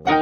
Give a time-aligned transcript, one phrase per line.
[0.00, 0.14] Hallo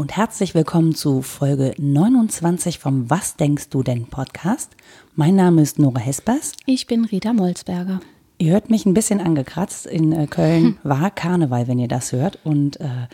[0.00, 4.72] und herzlich willkommen zu Folge 29 vom Was denkst du denn Podcast.
[5.14, 6.54] Mein Name ist Nora Hespers.
[6.66, 8.00] Ich bin Rita Molzberger.
[8.38, 9.86] Ihr hört mich ein bisschen angekratzt.
[9.86, 12.40] In äh, Köln war Karneval, wenn ihr das hört.
[12.42, 13.06] Und äh,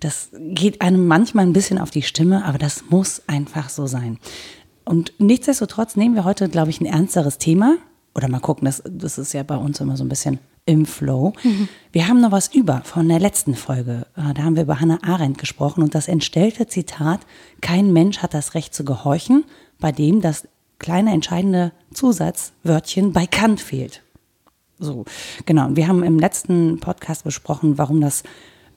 [0.00, 4.18] das geht einem manchmal ein bisschen auf die Stimme, aber das muss einfach so sein.
[4.84, 7.76] Und nichtsdestotrotz nehmen wir heute, glaube ich, ein ernsteres Thema.
[8.14, 11.32] Oder mal gucken, das, das ist ja bei uns immer so ein bisschen im Flow.
[11.42, 11.68] Mhm.
[11.92, 14.06] Wir haben noch was über von der letzten Folge.
[14.16, 17.20] Äh, da haben wir über Hannah Arendt gesprochen und das entstellte Zitat,
[17.60, 19.44] kein Mensch hat das Recht zu gehorchen,
[19.78, 24.02] bei dem das kleine entscheidende Zusatzwörtchen bei Kant fehlt.
[24.78, 25.04] So,
[25.46, 25.66] genau.
[25.66, 28.22] Und wir haben im letzten Podcast besprochen, warum das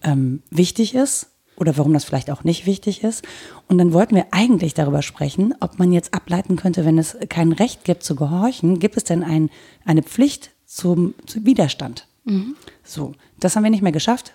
[0.04, 3.26] ähm, wichtig ist oder warum das vielleicht auch nicht wichtig ist.
[3.68, 7.52] Und dann wollten wir eigentlich darüber sprechen, ob man jetzt ableiten könnte, wenn es kein
[7.52, 9.50] Recht gibt zu gehorchen, gibt es denn ein,
[9.84, 12.08] eine Pflicht zum, zum Widerstand?
[12.24, 12.56] Mhm.
[12.84, 14.34] So, das haben wir nicht mehr geschafft.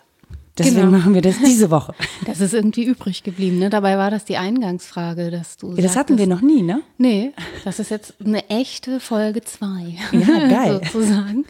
[0.59, 0.99] Deswegen genau.
[0.99, 1.95] machen wir das diese Woche.
[2.27, 3.59] Das ist irgendwie übrig geblieben.
[3.59, 3.69] Ne?
[3.69, 5.71] Dabei war das die Eingangsfrage, dass du.
[5.71, 6.83] Ja, das sagtest, hatten wir noch nie, ne?
[6.99, 7.33] Nee,
[7.65, 9.67] das ist jetzt eine echte Folge 2.
[10.13, 10.81] Ja, geil.
[10.93, 11.45] sozusagen.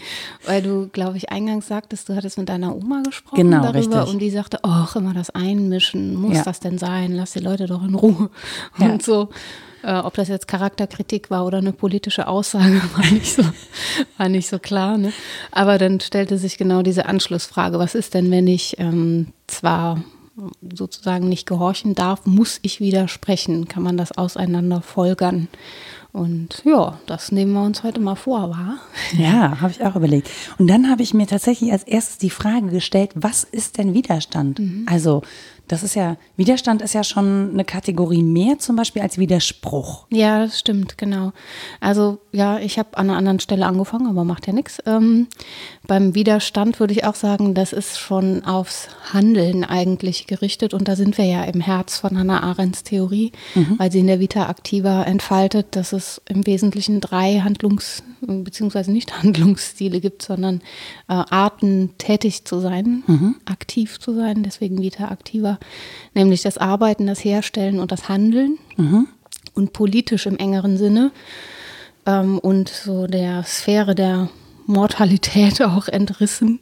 [0.46, 4.12] Weil du, glaube ich, eingangs sagtest, du hattest mit deiner Oma gesprochen genau, darüber richtig.
[4.12, 6.42] und die sagte, ach, immer das Einmischen, muss ja.
[6.42, 7.12] das denn sein?
[7.12, 8.30] Lass die Leute doch in Ruhe.
[8.78, 8.98] Und ja.
[9.00, 9.28] so.
[9.82, 13.42] Äh, ob das jetzt Charakterkritik war oder eine politische Aussage, war nicht so,
[14.18, 14.98] war nicht so klar.
[14.98, 15.12] Ne?
[15.50, 20.02] Aber dann stellte sich genau diese Anschlussfrage, was ist denn, wenn ich ähm, zwar
[20.74, 23.68] sozusagen nicht gehorchen darf, muss ich widersprechen?
[23.68, 25.48] Kann man das auseinander folgern?
[26.12, 28.78] Und ja, das nehmen wir uns heute mal vor, wa?
[29.16, 30.28] Ja, habe ich auch überlegt.
[30.58, 34.58] Und dann habe ich mir tatsächlich als erstes die Frage gestellt, was ist denn Widerstand?
[34.58, 34.86] Mhm.
[34.88, 35.22] Also
[35.72, 40.06] das ist ja, Widerstand ist ja schon eine Kategorie mehr zum Beispiel als Widerspruch.
[40.10, 41.32] Ja, das stimmt, genau.
[41.80, 44.82] Also ja, ich habe an einer anderen Stelle angefangen, aber macht ja nichts.
[44.84, 45.28] Ähm,
[45.86, 50.94] beim Widerstand würde ich auch sagen, das ist schon aufs Handeln eigentlich gerichtet und da
[50.94, 53.78] sind wir ja im Herz von Hannah Arendts Theorie, mhm.
[53.78, 58.90] weil sie in der Vita Activa entfaltet, dass es im Wesentlichen drei Handlungs- bzw.
[58.90, 60.60] nicht Handlungsstile gibt, sondern
[61.08, 63.36] äh, Arten tätig zu sein, mhm.
[63.46, 65.58] aktiv zu sein, deswegen Vita Activa
[66.14, 69.08] nämlich das Arbeiten, das Herstellen und das Handeln mhm.
[69.54, 71.12] und politisch im engeren Sinne
[72.06, 74.28] ähm, und so der Sphäre der
[74.66, 76.60] Mortalität auch entrissen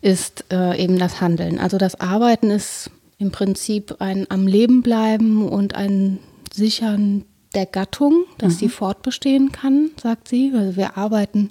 [0.00, 1.58] ist äh, eben das Handeln.
[1.58, 6.18] Also das Arbeiten ist im Prinzip ein am Leben bleiben und ein
[6.52, 7.24] Sichern
[7.54, 8.58] der Gattung, dass mhm.
[8.58, 10.52] sie fortbestehen kann, sagt sie.
[10.54, 11.50] Also wir arbeiten,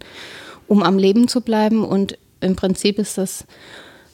[0.68, 3.46] um am Leben zu bleiben und im Prinzip ist das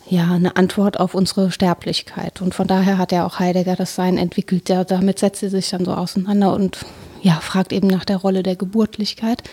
[0.10, 2.42] ja, eine Antwort auf unsere Sterblichkeit.
[2.42, 4.68] Und von daher hat ja auch Heidegger das Sein entwickelt.
[4.68, 6.80] Ja, damit setzt sie sich dann so auseinander und
[7.22, 9.44] ja, fragt eben nach der Rolle der Geburtlichkeit.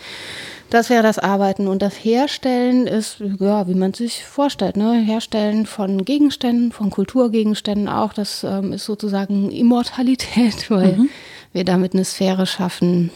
[0.71, 1.69] Das wäre das Arbeiten.
[1.69, 4.95] Und das Herstellen ist, ja, wie man sich vorstellt, ne?
[4.95, 8.13] Herstellen von Gegenständen, von Kulturgegenständen auch.
[8.13, 11.09] Das ähm, ist sozusagen Immortalität, weil mhm.
[11.53, 13.11] wir damit eine Sphäre schaffen,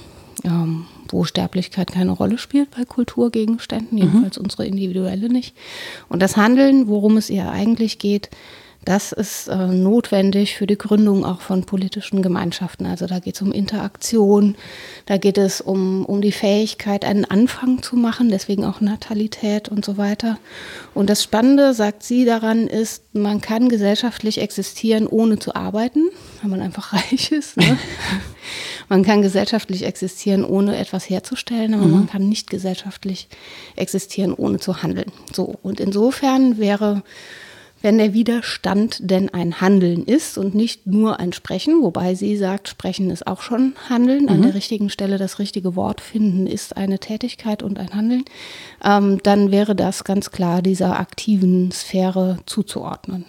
[0.44, 4.04] ähm, wo Sterblichkeit keine Rolle spielt bei Kulturgegenständen, mhm.
[4.04, 4.44] jedenfalls mhm.
[4.44, 5.54] unsere individuelle nicht.
[6.08, 8.30] Und das Handeln, worum es ihr eigentlich geht,
[8.84, 12.86] das ist äh, notwendig für die Gründung auch von politischen Gemeinschaften.
[12.86, 14.56] Also da geht es um Interaktion,
[15.04, 19.84] da geht es um, um die Fähigkeit, einen Anfang zu machen, deswegen auch Natalität und
[19.84, 20.38] so weiter.
[20.94, 26.08] Und das Spannende, sagt sie daran, ist, man kann gesellschaftlich existieren, ohne zu arbeiten,
[26.40, 27.58] wenn man einfach reich ist.
[27.58, 27.76] Ne?
[28.88, 31.92] man kann gesellschaftlich existieren, ohne etwas herzustellen, aber mhm.
[31.92, 33.28] man kann nicht gesellschaftlich
[33.76, 35.12] existieren, ohne zu handeln.
[35.34, 37.02] So, und insofern wäre
[37.82, 42.68] wenn der Widerstand denn ein Handeln ist und nicht nur ein Sprechen, wobei sie sagt,
[42.68, 44.28] Sprechen ist auch schon Handeln, mhm.
[44.28, 48.24] an der richtigen Stelle das richtige Wort finden ist eine Tätigkeit und ein Handeln,
[48.84, 53.24] ähm, dann wäre das ganz klar dieser aktiven Sphäre zuzuordnen.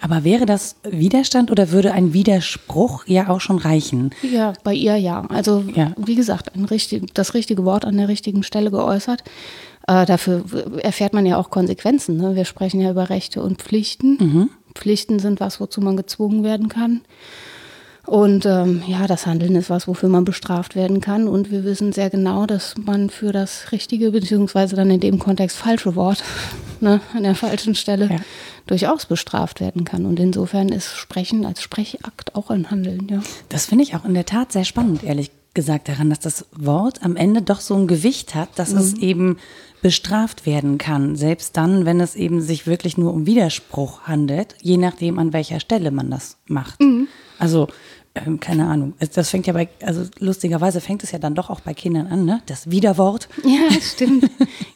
[0.00, 4.10] Aber wäre das Widerstand oder würde ein Widerspruch ja auch schon reichen?
[4.22, 5.26] Ja, bei ihr ja.
[5.28, 5.92] Also ja.
[5.96, 9.22] wie gesagt, richtig, das richtige Wort an der richtigen Stelle geäußert.
[9.86, 10.44] Äh, dafür
[10.82, 12.16] erfährt man ja auch Konsequenzen.
[12.16, 12.34] Ne?
[12.34, 14.18] Wir sprechen ja über Rechte und Pflichten.
[14.18, 14.50] Mhm.
[14.74, 17.02] Pflichten sind was, wozu man gezwungen werden kann.
[18.06, 21.26] Und ähm, ja, das Handeln ist was, wofür man bestraft werden kann.
[21.26, 25.56] Und wir wissen sehr genau, dass man für das richtige, beziehungsweise dann in dem Kontext
[25.56, 26.22] falsche Wort
[26.80, 28.16] ne, an der falschen Stelle ja.
[28.66, 30.06] durchaus bestraft werden kann.
[30.06, 33.08] Und insofern ist Sprechen als Sprechakt auch ein Handeln.
[33.10, 33.20] Ja.
[33.48, 37.02] Das finde ich auch in der Tat sehr spannend, ehrlich gesagt, daran, dass das Wort
[37.02, 38.78] am Ende doch so ein Gewicht hat, dass mhm.
[38.78, 39.38] es eben
[39.82, 44.76] bestraft werden kann, selbst dann, wenn es eben sich wirklich nur um Widerspruch handelt, je
[44.76, 46.80] nachdem, an welcher Stelle man das macht.
[46.80, 47.08] Mhm.
[47.38, 47.68] Also
[48.24, 48.94] ähm, keine Ahnung.
[49.14, 52.24] Das fängt ja bei, also lustigerweise fängt es ja dann doch auch bei Kindern an,
[52.24, 52.42] ne?
[52.46, 53.28] Das Widerwort.
[53.46, 54.28] Ja, stimmt.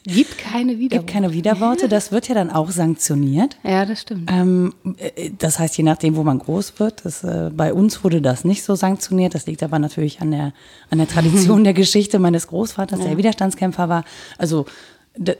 [0.03, 1.05] Gibt keine Widerworte.
[1.05, 1.89] Gibt keine Widerworte.
[1.89, 3.57] Das wird ja dann auch sanktioniert.
[3.63, 4.31] Ja, das stimmt.
[4.31, 8.21] Ähm, äh, das heißt, je nachdem, wo man groß wird, das, äh, bei uns wurde
[8.21, 9.35] das nicht so sanktioniert.
[9.35, 10.53] Das liegt aber natürlich an der,
[10.89, 13.07] an der Tradition der Geschichte meines Großvaters, ja.
[13.07, 14.05] der Widerstandskämpfer war.
[14.37, 14.65] Also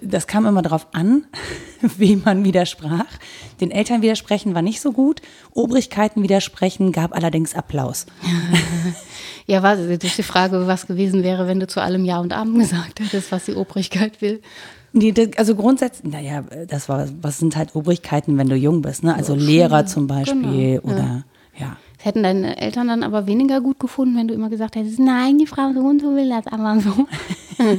[0.02, 1.26] das kam immer darauf an,
[1.98, 3.08] wie man widersprach.
[3.60, 5.22] Den Eltern widersprechen war nicht so gut.
[5.54, 8.06] Obrigkeiten widersprechen gab allerdings Applaus.
[9.48, 12.32] Ja, war das ist die Frage, was gewesen wäre, wenn du zu allem Ja und
[12.32, 14.40] Amen gesagt hättest, was die Obrigkeit will.
[14.94, 19.16] Nee, also grundsätzlich, naja, das war, was sind halt Obrigkeiten, wenn du jung bist, ne?
[19.16, 21.24] Also Lehrer zum Beispiel genau, oder
[21.58, 21.66] ja.
[21.66, 21.78] ja.
[22.02, 25.46] Hätten deine Eltern dann aber weniger gut gefunden, wenn du immer gesagt hättest, nein, die
[25.46, 27.08] Frau so und so will das aber so.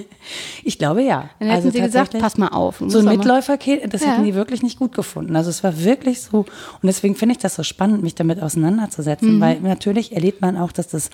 [0.65, 1.31] ich glaube ja.
[1.39, 2.83] Dann hätten also sie gesagt, pass mal auf.
[2.87, 4.13] So ein Mitläuferkind, das ja.
[4.13, 5.35] hätten die wirklich nicht gut gefunden.
[5.35, 6.39] Also es war wirklich so.
[6.41, 6.47] Und
[6.85, 9.41] deswegen finde ich das so spannend, mich damit auseinanderzusetzen, mhm.
[9.41, 11.11] weil natürlich erlebt man auch, dass das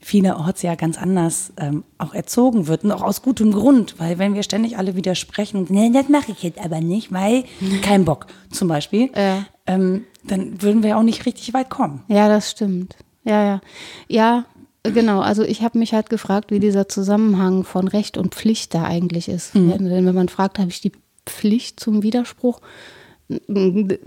[0.00, 4.34] vielerorts ja ganz anders ähm, auch erzogen wird und auch aus gutem Grund, weil wenn
[4.34, 7.44] wir ständig alle widersprechen, nee, das mache ich jetzt aber nicht, weil
[7.82, 9.44] kein Bock zum Beispiel, ja.
[9.66, 12.02] ähm, dann würden wir auch nicht richtig weit kommen.
[12.08, 12.96] Ja, das stimmt.
[13.24, 13.60] Ja, ja.
[14.08, 14.44] Ja,
[14.82, 15.20] genau.
[15.20, 19.28] Also ich habe mich halt gefragt, wie dieser Zusammenhang von Recht und Pflicht da eigentlich
[19.28, 19.54] ist.
[19.54, 19.70] Mhm.
[19.70, 20.92] Denn wenn man fragt, habe ich die
[21.26, 22.60] Pflicht zum Widerspruch,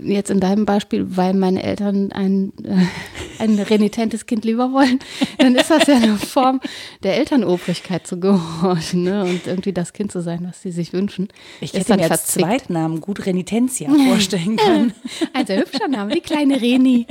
[0.00, 4.98] jetzt in deinem Beispiel, weil meine Eltern ein, äh, ein renitentes Kind lieber wollen,
[5.38, 6.60] dann ist das ja eine Form
[7.04, 9.22] der Elternobrigkeit zu gehorchen ne?
[9.22, 11.28] und irgendwie das Kind zu sein, was sie sich wünschen.
[11.60, 14.92] Ich hätte mir als Zweitnamen gut Renitentia vorstellen können.
[15.32, 17.06] Ein sehr hübscher Name, die kleine Reni.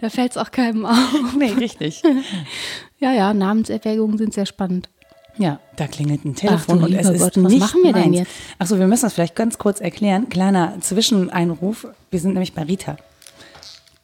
[0.00, 1.34] Da fällt es auch keinem auf.
[1.36, 2.02] Nee, richtig.
[2.98, 4.88] Ja, ja, Namenserwägungen sind sehr spannend.
[5.38, 8.04] Ja, da klingelt ein Telefon und es Gott, ist was nicht machen wir meins.
[8.04, 8.30] denn jetzt?
[8.58, 10.28] Achso, wir müssen das vielleicht ganz kurz erklären.
[10.28, 11.86] Kleiner Zwischeneinruf.
[12.10, 12.96] Wir sind nämlich bei Rita.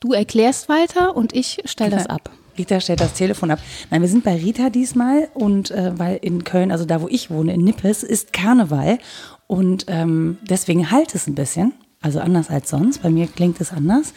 [0.01, 2.31] Du erklärst weiter und ich stelle das ab.
[2.59, 3.61] Rita stellt das Telefon ab.
[3.91, 7.31] Nein, wir sind bei Rita diesmal und äh, weil in Köln, also da wo ich
[7.31, 8.99] wohne, in Nippes, ist Karneval
[9.47, 13.03] und ähm, deswegen halt es ein bisschen, also anders als sonst.
[13.03, 14.13] Bei mir klingt es anders.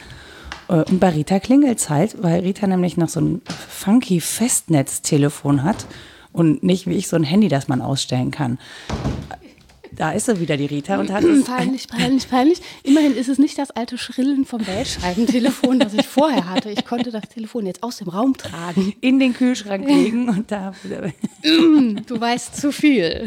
[0.68, 5.64] Äh, und bei Rita klingelt es halt, weil Rita nämlich noch so ein funky Festnetztelefon
[5.64, 5.86] hat
[6.36, 8.60] und nicht wie ich so ein Handy, das man ausstellen kann.
[9.92, 11.00] Da ist sie wieder, die Rita.
[11.00, 12.62] Und hat peinlich, peinlich, peinlich.
[12.84, 16.70] Immerhin ist es nicht das alte Schrillen vom Weltscheibentelefon, das ich vorher hatte.
[16.70, 18.94] Ich konnte das Telefon jetzt aus dem Raum tragen.
[19.00, 20.74] In den Kühlschrank legen und da.
[21.44, 23.26] du weißt zu viel.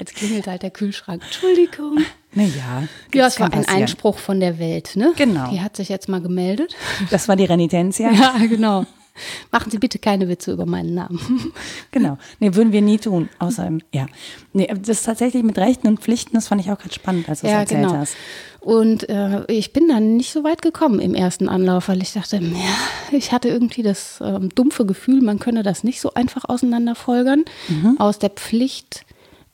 [0.00, 1.22] Jetzt klingelt halt der Kühlschrank.
[1.22, 1.98] Entschuldigung.
[2.32, 2.88] Naja.
[3.14, 3.82] Ja, es war ein passieren.
[3.82, 5.12] Einspruch von der Welt, ne?
[5.16, 5.50] Genau.
[5.52, 6.74] Die hat sich jetzt mal gemeldet.
[7.10, 8.10] Das war die Renitentia.
[8.10, 8.86] Ja, genau.
[9.52, 11.52] Machen Sie bitte keine Witze über meinen Namen.
[11.90, 12.18] genau.
[12.40, 13.28] Nee, würden wir nie tun.
[13.38, 14.06] Außer, ja.
[14.52, 17.40] Nee, das ist tatsächlich mit Rechten und Pflichten, das fand ich auch ganz spannend, als
[17.40, 17.96] du ja, es erzählt genau.
[17.96, 18.16] hast.
[18.60, 22.36] Und äh, ich bin dann nicht so weit gekommen im ersten Anlauf, weil ich dachte,
[22.36, 27.44] ja, ich hatte irgendwie das äh, dumpfe Gefühl, man könne das nicht so einfach auseinanderfolgern.
[27.68, 27.96] Mhm.
[27.98, 29.04] Aus der Pflicht,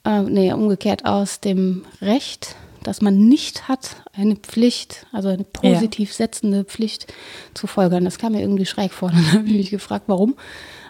[0.05, 6.13] äh, nee, umgekehrt aus dem Recht dass man nicht hat, eine Pflicht, also eine positiv
[6.13, 7.13] setzende Pflicht
[7.55, 8.05] zu folgern.
[8.05, 9.11] Das kam mir irgendwie schräg vor.
[9.15, 10.35] Dann habe ich mich gefragt, warum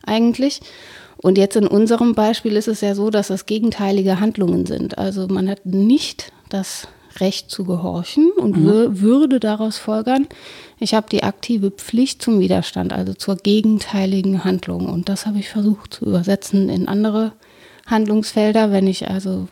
[0.05, 0.61] eigentlich.
[1.17, 4.97] Und jetzt in unserem Beispiel ist es ja so, dass das gegenteilige Handlungen sind.
[4.97, 6.89] Also man hat nicht das
[7.19, 9.01] Recht zu gehorchen und mhm.
[9.01, 10.29] würde daraus folgern,
[10.79, 14.89] ich habe die aktive Pflicht zum Widerstand, also zur gegenteiligen Handlung.
[14.89, 17.33] Und das habe ich versucht zu übersetzen in andere
[17.87, 18.73] Handlungsfelder.
[18.73, 19.49] Wenn ich also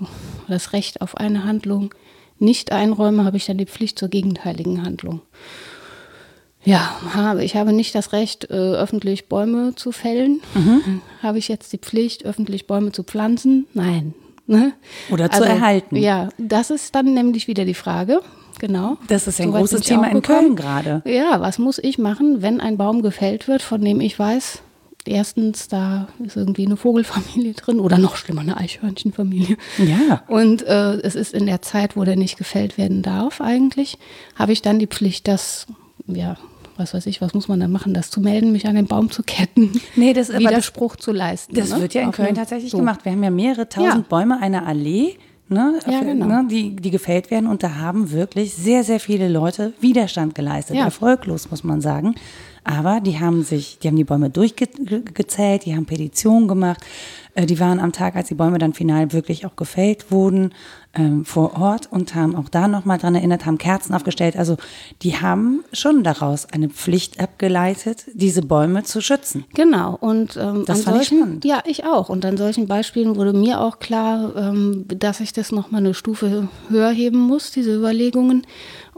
[0.47, 1.95] das Recht auf eine Handlung
[2.41, 5.21] nicht einräume, habe ich dann die Pflicht zur gegenteiligen Handlung.
[6.65, 7.45] Ja, habe.
[7.45, 10.41] Ich habe nicht das Recht, äh, öffentlich Bäume zu fällen.
[10.55, 11.01] Mhm.
[11.23, 13.67] Habe ich jetzt die Pflicht, öffentlich Bäume zu pflanzen?
[13.75, 14.15] Nein.
[14.47, 14.73] Ne?
[15.11, 15.97] Oder zu also, erhalten.
[15.97, 18.21] Ja, das ist dann nämlich wieder die Frage.
[18.59, 18.97] Genau.
[19.07, 21.03] Das ist ein so großes Thema in Köln gerade.
[21.05, 24.63] Ja, was muss ich machen, wenn ein Baum gefällt wird, von dem ich weiß,
[25.09, 29.57] erstens, da ist irgendwie eine Vogelfamilie drin oder noch schlimmer, eine Eichhörnchenfamilie.
[29.79, 30.23] Ja.
[30.29, 33.99] Und äh, es ist in der Zeit, wo der nicht gefällt werden darf, eigentlich,
[34.37, 35.67] habe ich dann die Pflicht, das,
[36.07, 36.37] ja,
[36.77, 39.11] was weiß ich, was muss man dann machen, das zu melden, mich an den Baum
[39.11, 41.55] zu ketten, nee, das, Widerspruch das, zu leisten.
[41.55, 41.81] Das ne?
[41.81, 42.79] wird ja in Auf Köln tatsächlich so.
[42.79, 43.05] gemacht.
[43.05, 44.09] Wir haben ja mehrere tausend ja.
[44.09, 45.17] Bäume einer Allee.
[45.51, 46.27] Ne, ja, genau.
[46.27, 47.47] ne, die, die gefällt werden.
[47.47, 50.77] Und da haben wirklich sehr, sehr viele Leute Widerstand geleistet.
[50.77, 50.85] Ja.
[50.85, 52.15] Erfolglos, muss man sagen.
[52.69, 56.85] Aber die haben sich, die haben die Bäume durchgezählt, die haben Petitionen gemacht.
[57.35, 60.53] Äh, die waren am Tag, als die Bäume dann final wirklich auch gefällt wurden,
[60.95, 64.37] ähm, vor Ort und haben auch da nochmal dran erinnert, haben Kerzen aufgestellt.
[64.37, 64.57] Also
[65.03, 69.45] die haben schon daraus eine Pflicht abgeleitet, diese Bäume zu schützen.
[69.55, 69.97] Genau.
[70.01, 71.45] Und ähm, das an fand solchen, ich spannend.
[71.45, 72.09] Ja, ich auch.
[72.09, 76.49] Und an solchen Beispielen wurde mir auch klar, ähm, dass ich das nochmal eine Stufe
[76.69, 78.47] höher heben muss, diese Überlegungen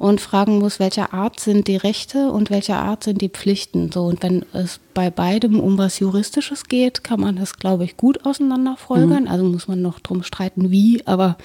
[0.00, 3.92] und fragen muss, welcher Art sind die Rechte und welcher Art sind die Pflichten.
[3.92, 7.98] So, und wenn es bei beidem um was Juristisches geht, kann man das, glaube ich,
[7.98, 9.28] gut auseinanderfolgern.
[9.28, 11.36] Also muss man noch drum streiten, wie, aber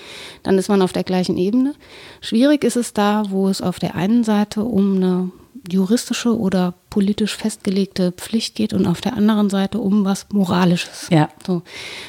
[0.46, 1.74] dann ist man auf der gleichen Ebene.
[2.22, 5.32] Schwierig ist es da, wo es auf der einen Seite um eine
[5.68, 11.08] juristische oder politisch festgelegte Pflicht geht und auf der anderen Seite um was Moralisches.
[11.10, 11.30] Ja.
[11.46, 11.64] So,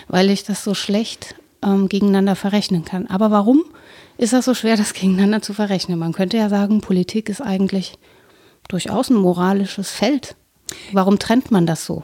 [0.09, 3.07] weil ich das so schlecht ähm, gegeneinander verrechnen kann.
[3.07, 3.65] Aber warum
[4.19, 5.99] ist das so schwer, das gegeneinander zu verrechnen?
[5.99, 7.95] Man könnte ja sagen, Politik ist eigentlich
[8.69, 10.37] durchaus ein moralisches Feld.
[10.93, 12.03] Warum trennt man das so?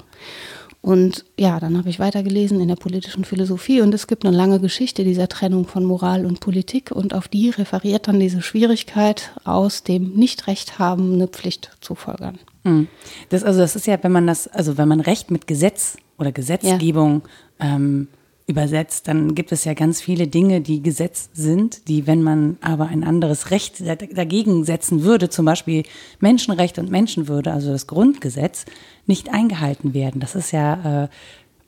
[0.82, 4.58] Und ja, dann habe ich weitergelesen in der politischen Philosophie und es gibt eine lange
[4.58, 9.84] Geschichte dieser Trennung von Moral und Politik und auf die referiert dann diese Schwierigkeit aus
[9.84, 12.40] dem Nichtrecht haben, eine Pflicht zu folgern.
[12.64, 12.88] Hm.
[13.28, 16.32] Das, also das ist ja, wenn man das, also wenn man Recht mit Gesetz oder
[16.32, 17.22] Gesetzgebung
[17.60, 18.08] ähm,
[18.48, 22.86] übersetzt, dann gibt es ja ganz viele Dinge, die Gesetz sind, die, wenn man aber
[22.86, 25.84] ein anderes Recht da- dagegen setzen würde, zum Beispiel
[26.18, 28.64] Menschenrechte und Menschenwürde, also das Grundgesetz,
[29.06, 30.20] nicht eingehalten werden.
[30.20, 31.08] Das ist ja äh,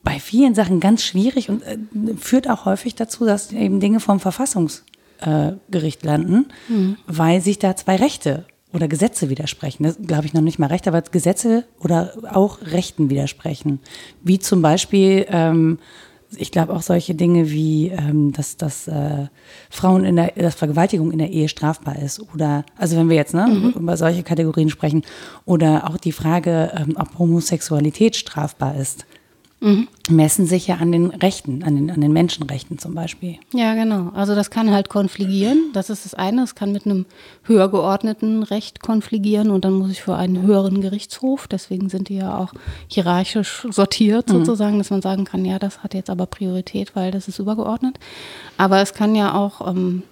[0.02, 1.78] bei vielen Sachen ganz schwierig und äh,
[2.16, 6.46] führt auch häufig dazu, dass eben Dinge vom Verfassungsgericht äh, landen,
[7.06, 9.84] weil sich da zwei Rechte oder Gesetze widersprechen.
[9.84, 13.78] Das glaube ich noch nicht mal Rechte, aber Gesetze oder auch Rechten widersprechen.
[14.22, 15.78] Wie zum Beispiel, ähm,
[16.38, 19.26] ich glaube auch solche Dinge wie, ähm, dass, dass äh,
[19.70, 22.20] Frauen in der, dass Vergewaltigung in der Ehe strafbar ist.
[22.34, 25.02] Oder, also wenn wir jetzt ne, über solche Kategorien sprechen,
[25.44, 29.06] oder auch die Frage, ähm, ob Homosexualität strafbar ist.
[30.10, 33.36] Messen sich ja an den Rechten, an den, an den Menschenrechten zum Beispiel.
[33.54, 34.10] Ja, genau.
[34.14, 35.70] Also das kann halt konfligieren.
[35.72, 36.42] Das ist das eine.
[36.42, 37.06] Es kann mit einem
[37.44, 41.48] höher geordneten Recht konfligieren und dann muss ich für einen höheren Gerichtshof.
[41.48, 42.52] Deswegen sind die ja auch
[42.88, 47.28] hierarchisch sortiert sozusagen, dass man sagen kann, ja, das hat jetzt aber Priorität, weil das
[47.28, 47.98] ist übergeordnet.
[48.58, 50.02] Aber es kann ja auch ähm,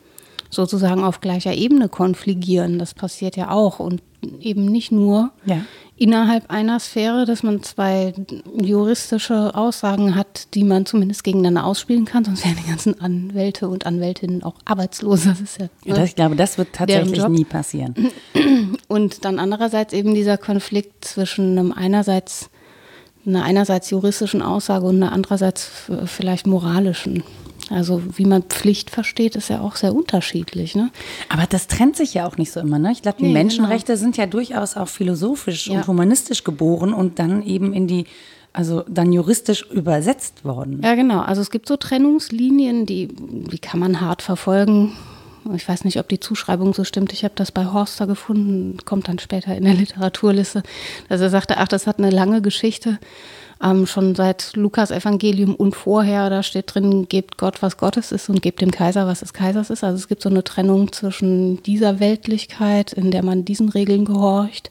[0.49, 2.78] sozusagen auf gleicher Ebene konfligieren.
[2.78, 4.02] Das passiert ja auch und
[4.40, 5.62] eben nicht nur Ja.
[6.02, 8.12] Innerhalb einer Sphäre, dass man zwei
[8.61, 13.87] juristische Aussagen hat, die man zumindest gegeneinander ausspielen kann, sonst wären die ganzen Anwälte und
[13.87, 15.25] Anwältinnen auch arbeitslos.
[15.25, 15.94] Das ist ja, ne?
[15.94, 17.94] Das, ich glaube, das wird tatsächlich nie passieren.
[18.88, 22.50] Und dann andererseits eben dieser Konflikt zwischen einem einerseits
[23.25, 25.71] einer einerseits juristischen Aussage und einer andererseits
[26.06, 27.23] vielleicht moralischen.
[27.71, 30.75] Also wie man Pflicht versteht, ist ja auch sehr unterschiedlich.
[30.75, 30.90] Ne?
[31.28, 32.78] Aber das trennt sich ja auch nicht so immer.
[32.78, 32.92] Ne?
[32.92, 35.75] Ich glaube, die Nee, Menschenrechte sind ja durchaus auch philosophisch Ja.
[35.78, 38.04] und humanistisch geboren und dann eben in die,
[38.52, 40.81] also dann juristisch übersetzt worden.
[40.83, 41.21] Ja, genau.
[41.21, 44.92] Also es gibt so Trennungslinien, die, die kann man hart verfolgen.
[45.57, 47.12] Ich weiß nicht, ob die Zuschreibung so stimmt.
[47.12, 50.62] Ich habe das bei Horster gefunden, kommt dann später in der Literaturliste,
[51.09, 52.99] dass er sagte, ach, das hat eine lange Geschichte.
[53.62, 58.28] Ähm, schon seit Lukas Evangelium und vorher, da steht drin, gebt Gott, was Gottes ist
[58.28, 59.85] und gebt dem Kaiser, was des Kaisers ist.
[59.85, 64.71] Also es gibt so eine Trennung zwischen dieser Weltlichkeit, in der man diesen Regeln gehorcht,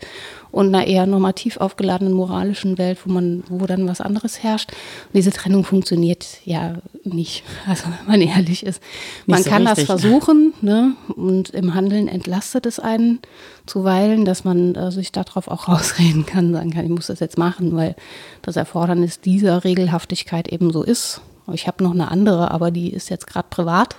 [0.52, 4.72] und einer eher normativ aufgeladenen moralischen Welt, wo man, wo dann was anderes herrscht.
[4.72, 8.82] Und diese Trennung funktioniert ja nicht, also wenn man ehrlich ist.
[9.26, 9.88] Man so kann das richtig.
[9.88, 10.96] versuchen, ne?
[11.16, 13.20] Und im Handeln entlastet es einen
[13.66, 17.38] zuweilen, dass man äh, sich darauf auch rausreden kann, sagen kann, ich muss das jetzt
[17.38, 17.96] machen, weil
[18.42, 21.22] das Erfordernis dieser Regelhaftigkeit eben so ist.
[21.54, 23.96] Ich habe noch eine andere, aber die ist jetzt gerade privat.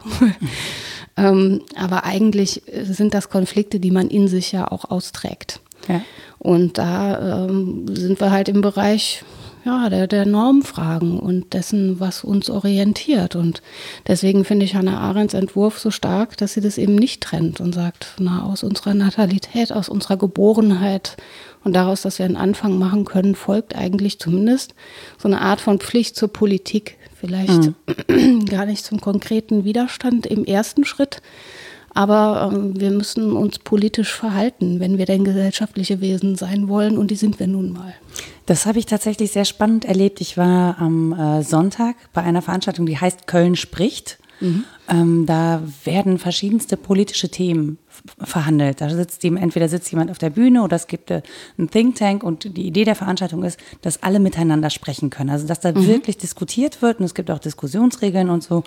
[1.16, 5.60] ähm, aber eigentlich sind das Konflikte, die man in sich ja auch austrägt.
[5.88, 6.02] Ja.
[6.38, 9.24] Und da ähm, sind wir halt im Bereich
[9.64, 13.36] ja, der, der Normfragen und dessen, was uns orientiert.
[13.36, 13.62] Und
[14.08, 17.74] deswegen finde ich Hannah Arendts Entwurf so stark, dass sie das eben nicht trennt und
[17.74, 21.16] sagt, na, aus unserer Natalität, aus unserer Geborenheit
[21.62, 24.74] und daraus, dass wir einen Anfang machen können, folgt eigentlich zumindest
[25.16, 26.98] so eine Art von Pflicht zur Politik.
[27.14, 27.70] Vielleicht
[28.50, 31.22] gar nicht zum konkreten Widerstand im ersten Schritt,
[31.94, 36.96] aber ähm, wir müssen uns politisch verhalten, wenn wir denn gesellschaftliche Wesen sein wollen.
[36.98, 37.94] Und die sind wir nun mal.
[38.46, 40.20] Das habe ich tatsächlich sehr spannend erlebt.
[40.20, 44.18] Ich war am äh, Sonntag bei einer Veranstaltung, die heißt Köln spricht.
[44.88, 47.78] Ähm, da werden verschiedenste politische Themen
[48.18, 48.80] verhandelt.
[48.80, 51.22] Da sitzt jemand, entweder sitzt jemand auf der Bühne oder es gibt äh,
[51.56, 55.30] einen Think Tank und die Idee der Veranstaltung ist, dass alle miteinander sprechen können.
[55.30, 58.64] Also dass da wirklich diskutiert wird und es gibt auch Diskussionsregeln und so.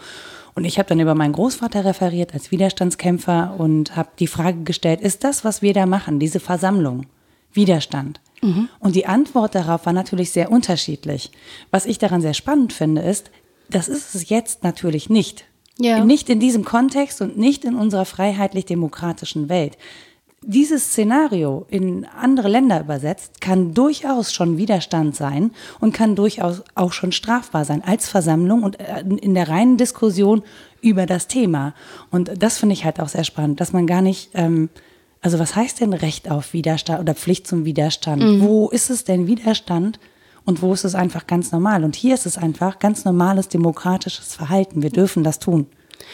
[0.53, 5.01] Und ich habe dann über meinen Großvater referiert als Widerstandskämpfer und habe die Frage gestellt,
[5.01, 7.07] ist das, was wir da machen, diese Versammlung,
[7.51, 8.21] Widerstand?
[8.79, 11.31] Und die Antwort darauf war natürlich sehr unterschiedlich.
[11.71, 13.31] Was ich daran sehr spannend finde, ist,
[13.69, 15.45] das ist es jetzt natürlich nicht.
[15.79, 16.03] Ja.
[16.05, 19.77] Nicht in diesem Kontext und nicht in unserer freiheitlich-demokratischen Welt.
[20.47, 26.93] Dieses Szenario in andere Länder übersetzt kann durchaus schon Widerstand sein und kann durchaus auch
[26.93, 30.43] schon strafbar sein als Versammlung und äh, in der reinen Diskussion
[30.81, 31.73] über das Thema.
[32.11, 34.69] Und das finde ich halt auch sehr spannend, dass man gar nicht, ähm,
[35.19, 38.21] also was heißt denn Recht auf Widerstand oder Pflicht zum Widerstand?
[38.21, 38.41] Mhm.
[38.41, 39.99] Wo ist es denn Widerstand?
[40.45, 41.83] Und wo ist es einfach ganz normal?
[41.83, 44.83] Und hier ist es einfach ganz normales demokratisches Verhalten.
[44.83, 45.67] Wir dürfen das tun.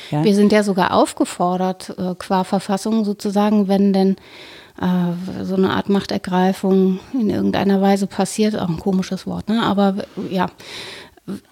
[0.10, 0.24] Ja?
[0.24, 4.16] Wir sind ja sogar aufgefordert, äh, qua Verfassung sozusagen, wenn denn
[4.80, 9.62] äh, so eine Art Machtergreifung in irgendeiner Weise passiert, auch ein komisches Wort, ne?
[9.64, 10.48] aber ja,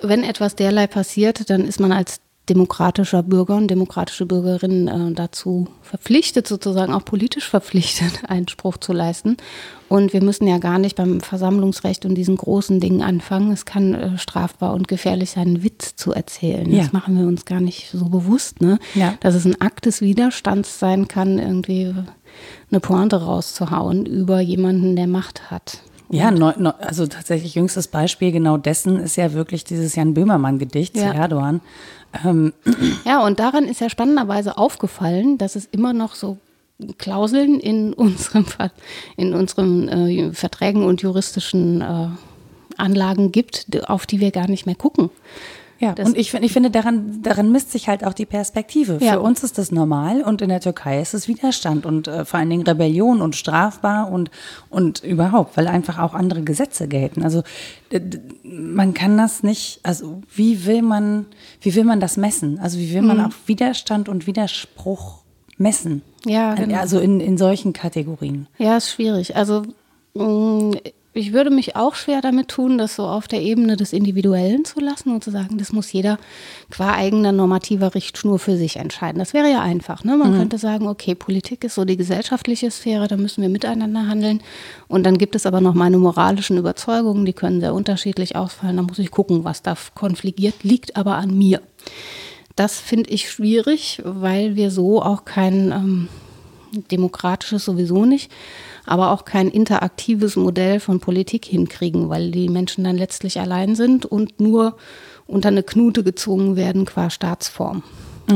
[0.01, 5.67] wenn etwas derlei passiert, dann ist man als demokratischer Bürger und demokratische Bürgerin äh, dazu
[5.81, 9.37] verpflichtet, sozusagen auch politisch verpflichtet, Einspruch zu leisten.
[9.87, 13.51] Und wir müssen ja gar nicht beim Versammlungsrecht und diesen großen Dingen anfangen.
[13.51, 16.69] Es kann äh, strafbar und gefährlich sein, einen Witz zu erzählen.
[16.71, 16.83] Ja.
[16.83, 18.79] Das machen wir uns gar nicht so bewusst, ne?
[18.95, 19.15] Ja.
[19.19, 21.93] Dass es ein Akt des Widerstands sein kann, irgendwie
[22.71, 25.79] eine Pointe rauszuhauen über jemanden, der Macht hat.
[26.11, 30.95] Ja, neu, neu, also tatsächlich jüngstes Beispiel genau dessen ist ja wirklich dieses Jan Böhmermann-Gedicht
[30.97, 31.11] Ja.
[31.11, 31.61] zu Erdogan.
[32.25, 32.53] Ähm,
[33.05, 36.37] Ja, und daran ist ja spannenderweise aufgefallen, dass es immer noch so
[36.97, 38.45] Klauseln in unserem
[39.17, 42.07] in unseren äh, Verträgen und juristischen äh,
[42.77, 45.09] Anlagen gibt, auf die wir gar nicht mehr gucken.
[45.79, 48.97] Ja, Das- und ich, ich finde, daran, daran misst sich halt auch die Perspektive.
[49.01, 49.13] Ja.
[49.13, 52.39] Für uns ist das normal und in der Türkei ist es Widerstand und äh, vor
[52.39, 54.29] allen Dingen Rebellion und strafbar und,
[54.69, 57.23] und überhaupt, weil einfach auch andere Gesetze gelten.
[57.23, 57.43] Also
[58.43, 61.25] man kann das nicht, also wie will man,
[61.61, 62.59] wie will man das messen?
[62.59, 65.19] Also wie will man auch Widerstand und Widerspruch
[65.57, 66.01] messen?
[66.25, 66.77] Ja, genau.
[66.79, 68.47] Also in, in solchen Kategorien.
[68.57, 69.35] Ja, ist schwierig.
[69.35, 69.63] Also
[70.13, 70.77] mh,
[71.13, 74.79] ich würde mich auch schwer damit tun, das so auf der Ebene des Individuellen zu
[74.79, 76.19] lassen und zu sagen, das muss jeder
[76.69, 79.17] qua eigener normativer Richtschnur für sich entscheiden.
[79.17, 80.03] Das wäre ja einfach.
[80.03, 80.15] Ne?
[80.17, 84.41] Man könnte sagen, okay, Politik ist so die gesellschaftliche Sphäre, da müssen wir miteinander handeln.
[84.87, 88.77] Und dann gibt es aber noch meine moralischen Überzeugungen, die können sehr unterschiedlich ausfallen.
[88.77, 91.61] Da muss ich gucken, was da konfligiert, liegt aber an mir.
[92.55, 96.07] Das finde ich schwierig, weil wir so auch kein ähm,
[96.91, 98.31] demokratisches sowieso nicht,
[98.89, 104.05] aber auch kein interaktives Modell von Politik hinkriegen, weil die Menschen dann letztlich allein sind
[104.05, 104.77] und nur
[105.27, 107.83] unter eine Knute gezwungen werden qua Staatsform.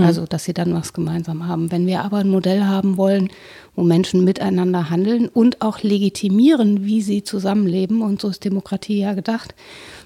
[0.01, 1.71] Also, dass sie dann was gemeinsam haben.
[1.71, 3.29] Wenn wir aber ein Modell haben wollen,
[3.75, 9.13] wo Menschen miteinander handeln und auch legitimieren, wie sie zusammenleben, und so ist Demokratie ja
[9.13, 9.53] gedacht,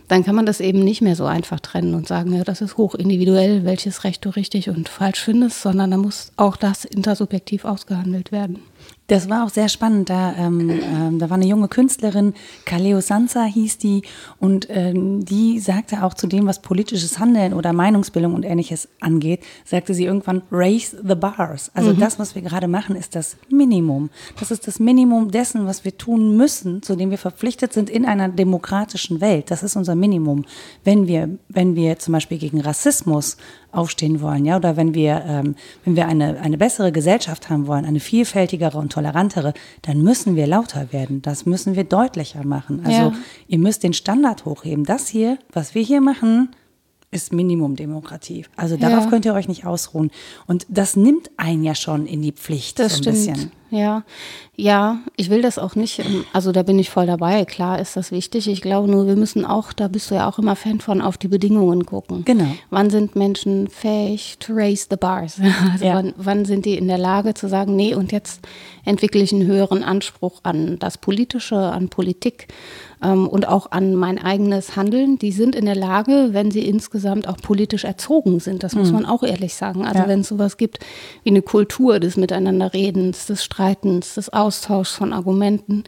[0.10, 2.76] dann kann man das eben nicht mehr so einfach trennen und sagen, ja, das ist
[2.76, 8.34] hochindividuell, welches Recht du richtig und falsch findest, sondern da muss auch das intersubjektiv ausgehandelt
[8.34, 8.60] werden.
[9.08, 10.10] Das war auch sehr spannend.
[10.10, 12.34] Da, ähm, ähm, da war eine junge Künstlerin,
[12.66, 14.02] Kaleo Sansa hieß die,
[14.40, 19.44] und ähm, die sagte auch zu dem, was politisches Handeln oder Meinungsbildung und ähnliches angeht,
[19.64, 21.72] sagte sie irgendwann, raise the bars.
[21.74, 24.10] Also das, was wir gerade machen, ist das Minimum.
[24.40, 28.06] Das ist das Minimum dessen, was wir tun müssen, zu dem wir verpflichtet sind in
[28.06, 29.52] einer demokratischen Welt.
[29.52, 30.44] Das ist unser Minimum.
[30.84, 33.38] Wenn wir, wenn wir zum Beispiel gegen Rassismus
[33.78, 37.86] aufstehen wollen, ja, oder wenn wir, ähm, wenn wir eine, eine bessere Gesellschaft haben wollen,
[37.86, 41.22] eine vielfältigere und tolerantere, dann müssen wir lauter werden.
[41.22, 42.82] Das müssen wir deutlicher machen.
[42.84, 43.14] Also Ja.
[43.48, 44.84] ihr müsst den Standard hochheben.
[44.84, 46.50] Das hier, was wir hier machen,
[47.10, 48.46] ist Minimum Demokratie.
[48.58, 49.10] Also darauf Ja.
[49.10, 50.12] könnt ihr euch nicht ausruhen.
[50.46, 53.16] Und das nimmt einen ja schon in die Pflicht Das so ein stimmt.
[53.38, 53.52] bisschen.
[53.70, 54.04] Ja,
[54.56, 56.02] ja, ich will das auch nicht,
[56.34, 57.46] also da bin ich voll dabei.
[57.46, 58.48] Klar ist das wichtig.
[58.48, 61.18] Ich glaube nur, wir müssen auch, da bist du ja auch immer Fan von, auf
[61.18, 62.24] die Bedingungen gucken.
[62.26, 62.48] Genau.
[62.70, 65.40] Wann sind Menschen fähig to raise the bars?
[65.74, 65.96] Also Ja.
[65.96, 68.42] wann, wann sind die in der Lage zu sagen, nee, und jetzt
[68.86, 72.48] entwickle ich einen höheren Anspruch an das Politische, an Politik
[73.04, 75.20] ähm, und auch an mein eigenes Handeln.
[75.20, 78.64] Die sind in der Lage, wenn sie insgesamt auch politisch erzogen sind.
[78.64, 79.86] Das muss man auch ehrlich sagen.
[79.86, 80.08] Also Ja.
[80.08, 80.80] wenn es sowas gibt
[81.24, 85.84] wie eine Kultur des Miteinanderredens, des Streitens, des Austauschs von Argumenten.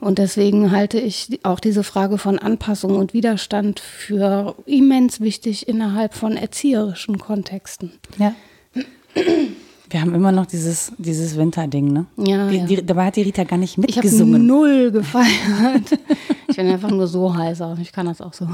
[0.00, 6.14] Und deswegen halte ich auch diese Frage von Anpassung und Widerstand für immens wichtig innerhalb
[6.14, 7.92] von erzieherischen Kontexten.
[8.16, 8.34] Ja.
[9.90, 12.06] Wir haben immer noch dieses, dieses Winterding, ne?
[12.16, 12.64] Ja, die, ja.
[12.66, 14.46] Die, dabei hat die Rita gar nicht Ich habe mitgesungen.
[14.46, 15.98] null gefeiert.
[16.48, 17.76] ich bin einfach nur so heiser.
[17.80, 18.48] Ich kann das auch so.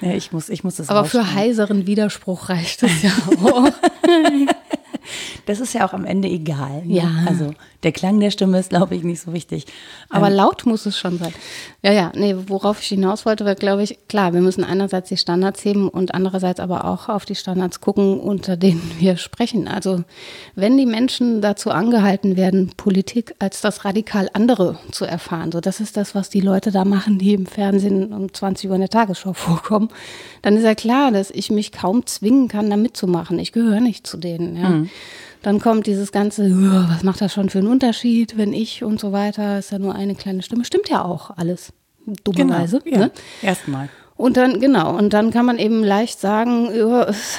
[0.00, 3.70] Ja, ich muss, ich muss das Aber für heiseren Widerspruch reicht es ja auch.
[5.46, 6.84] das ist ja auch am Ende egal.
[6.84, 6.96] Ne?
[6.96, 7.10] Ja.
[7.26, 9.66] Also der Klang der Stimme ist, glaube ich, nicht so wichtig.
[10.10, 11.32] Aber Ähm, laut muss es schon sein.
[11.82, 15.16] Ja, ja, nee, worauf ich hinaus wollte, war, glaube ich, klar, wir müssen einerseits die
[15.16, 19.68] Standards heben und andererseits aber auch auf die Standards gucken, unter denen wir sprechen.
[19.68, 20.02] Also
[20.56, 25.78] wenn die Menschen dazu angehalten werden, Politik als das radikal andere zu erfahren, so das
[25.78, 28.90] ist das, was die Leute da machen, die im Fernsehen um 20 Uhr in der
[28.90, 29.90] Tagesschau vorkommen,
[30.42, 33.38] dann ist ja klar, dass ich mich kaum zwingen kann, da mitzumachen.
[33.38, 34.56] Ich gehöre nicht zu denen.
[34.56, 34.86] Ja.
[35.46, 38.98] Dann kommt dieses ganze, "Oh, was macht das schon für einen Unterschied, wenn ich und
[38.98, 40.64] so weiter, ist ja nur eine kleine Stimme.
[40.64, 41.72] Stimmt ja auch alles,
[42.24, 42.82] dummerweise.
[42.84, 43.10] ja, Ne?
[43.42, 43.88] Erstmal.
[44.16, 47.38] Und dann, genau, und dann kann man eben leicht sagen, es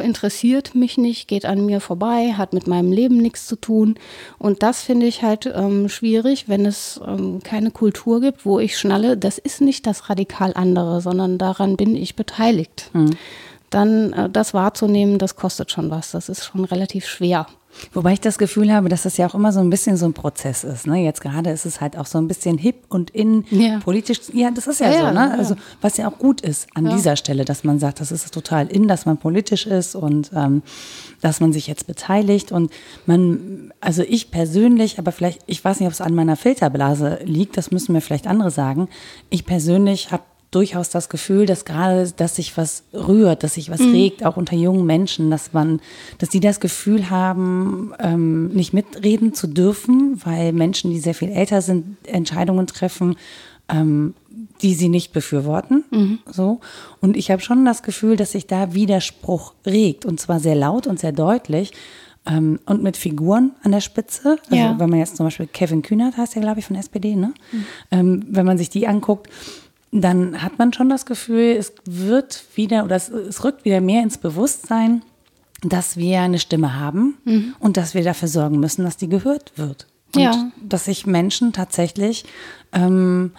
[0.00, 3.94] interessiert mich nicht, geht an mir vorbei, hat mit meinem Leben nichts zu tun.
[4.38, 8.76] Und das finde ich halt ähm, schwierig, wenn es ähm, keine Kultur gibt, wo ich
[8.76, 12.90] schnalle, das ist nicht das radikal andere, sondern daran bin ich beteiligt.
[13.70, 16.12] Dann äh, das wahrzunehmen, das kostet schon was.
[16.12, 17.46] Das ist schon relativ schwer.
[17.92, 20.14] Wobei ich das Gefühl habe, dass das ja auch immer so ein bisschen so ein
[20.14, 20.86] Prozess ist.
[20.86, 21.04] Ne?
[21.04, 23.80] Jetzt gerade ist es halt auch so ein bisschen hip und in Ja.
[23.80, 24.18] politisch.
[24.32, 25.14] Ja, das ist ja, Ja, so.
[25.14, 25.28] Ne?
[25.30, 25.36] ja.
[25.36, 28.68] Also was ja auch gut ist an dieser Stelle, dass man sagt, das ist total
[28.68, 30.62] in, dass man politisch ist und ähm,
[31.20, 32.50] dass man sich jetzt beteiligt.
[32.50, 32.72] Und
[33.04, 37.58] man, also ich persönlich, aber vielleicht, ich weiß nicht, ob es an meiner Filterblase liegt,
[37.58, 38.88] das müssen mir vielleicht andere sagen.
[39.28, 43.80] Ich persönlich habe durchaus das Gefühl, dass gerade, dass sich was rührt, dass sich was
[43.80, 45.80] regt, auch unter jungen Menschen, dass man,
[46.18, 51.30] dass die das Gefühl haben, ähm, nicht mitreden zu dürfen, weil Menschen, die sehr viel
[51.30, 53.16] älter sind, Entscheidungen treffen,
[53.68, 54.14] ähm,
[54.62, 56.22] die sie nicht befürworten.
[56.32, 56.60] So.
[57.00, 60.86] Und ich habe schon das Gefühl, dass sich da Widerspruch regt und zwar sehr laut
[60.86, 61.72] und sehr deutlich.
[62.28, 64.38] Ähm, und mit Figuren an der Spitze.
[64.50, 64.78] Also Ja.
[64.78, 67.32] wenn man jetzt zum Beispiel Kevin Kühnert heißt ja, glaube ich, von SPD, ne?
[67.92, 69.28] Ähm, wenn man sich die anguckt,
[70.02, 74.02] dann hat man schon das Gefühl, es wird wieder oder es, es rückt wieder mehr
[74.02, 75.02] ins Bewusstsein,
[75.62, 77.18] dass wir eine Stimme haben
[77.60, 79.86] und dass wir dafür sorgen müssen, dass die gehört wird.
[80.14, 80.50] Und Ja.
[80.62, 82.24] dass sich Menschen tatsächlich
[82.72, 83.32] ähm,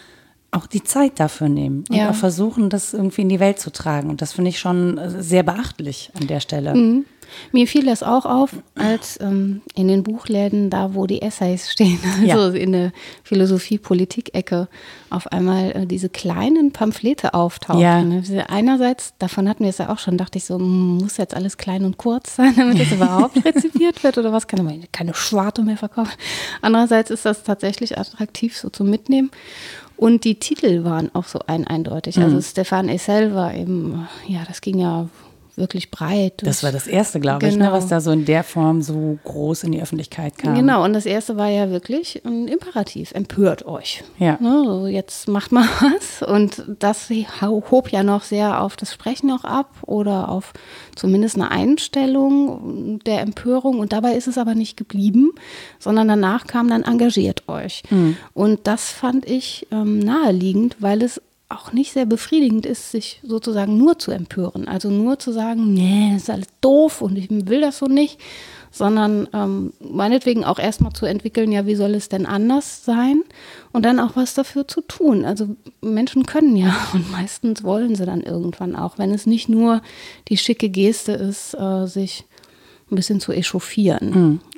[0.52, 2.10] auch die Zeit dafür nehmen und Ja.
[2.10, 4.10] auch versuchen, das irgendwie in die Welt zu tragen.
[4.10, 7.04] Und das finde ich schon äh, sehr beachtlich an der Stelle.
[7.52, 12.00] Mir fiel das auch auf, als ähm, in den Buchläden, da wo die Essays stehen,
[12.22, 12.50] also Ja.
[12.50, 12.92] in der
[13.24, 14.68] Philosophie-Politik-Ecke,
[15.10, 17.80] auf einmal äh, diese kleinen Pamphlete auftauchen.
[17.82, 18.02] Ja.
[18.02, 18.24] Ne?
[18.50, 21.58] Einerseits, davon hatten wir es ja auch schon, dachte ich so, hm, muss jetzt alles
[21.58, 24.48] klein und kurz sein, damit es überhaupt rezipiert wird oder was?
[24.48, 26.14] Kann man keine Schwarte mehr verkaufen.
[26.62, 29.32] Andererseits ist das tatsächlich attraktiv so zum Mitnehmen.
[29.96, 32.18] Und die Titel waren auch so ein eindeutig.
[32.18, 32.24] Mhm.
[32.24, 35.10] Also Stefan Essel war eben, ja, das ging ja
[35.58, 36.42] wirklich breit.
[36.44, 37.74] Das war das erste, glaube ich, ne, Genau.
[37.76, 40.56] was da so in der Form so groß in die Öffentlichkeit kam.
[40.56, 43.12] Genau, und das erste war ja wirklich ein Imperativ.
[43.14, 44.04] Empört euch.
[44.20, 44.38] Ja.
[44.40, 46.22] Ne, so jetzt macht mal was.
[46.28, 47.10] Und das
[47.42, 50.54] hob ja noch sehr auf das Sprechen noch ab oder auf
[50.96, 53.80] zumindest eine Einstellung der Empörung.
[53.80, 55.32] Und dabei ist es aber nicht geblieben,
[55.80, 57.84] sondern danach kam dann engagiert euch.
[58.34, 63.78] Und das fand ich ähm, naheliegend, weil es auch nicht sehr befriedigend ist, sich sozusagen
[63.78, 64.68] nur zu empören.
[64.68, 68.20] Also nur zu sagen, nee, ist alles doof und ich will das so nicht,
[68.70, 73.24] sondern ähm, meinetwegen auch erstmal zu entwickeln, ja, wie soll es denn anders sein
[73.72, 75.24] und dann auch was dafür zu tun.
[75.24, 79.82] Also Menschen können ja und meistens wollen sie dann irgendwann auch, wenn es nicht nur
[80.28, 82.26] die schicke Geste ist, äh, sich
[82.90, 84.12] ein bisschen zu echauffieren.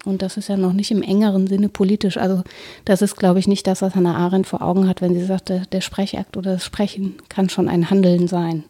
[0.06, 2.18] Und das ist ja noch nicht im engeren Sinne politisch.
[2.18, 2.44] Also
[2.86, 5.50] das ist, glaube ich, nicht das, was Hannah Arendt vor Augen hat, wenn sie sagt,
[5.50, 8.63] der, der Sprechakt oder das Sprechen kann schon ein Handeln sein.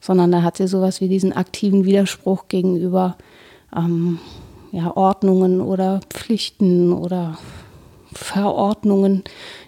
[0.00, 3.16] Sondern da hat sie sowas wie diesen aktiven Widerspruch gegenüber
[3.74, 4.18] ähm,
[4.70, 7.38] ja, Ordnungen oder Pflichten oder
[8.12, 9.24] Verordnungen,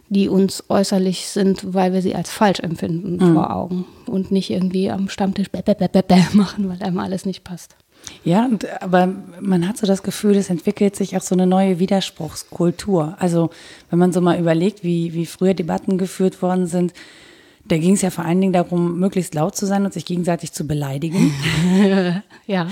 [0.08, 4.90] die uns äußerlich sind, weil wir sie als falsch empfinden vor Augen und nicht irgendwie
[4.90, 7.76] am Stammtisch bäh, bäh, bäh, bäh, bäh machen, weil einem alles nicht passt.
[8.24, 9.08] Ja, und, aber
[9.40, 13.16] man hat so das Gefühl, es entwickelt sich auch so eine neue Widerspruchskultur.
[13.18, 13.50] Also
[13.90, 16.92] wenn man so mal überlegt, wie, wie früher Debatten geführt worden sind,
[17.68, 20.52] da ging es ja vor allen Dingen darum, möglichst laut zu sein und sich gegenseitig
[20.52, 21.32] zu beleidigen.
[22.48, 22.68] Ja,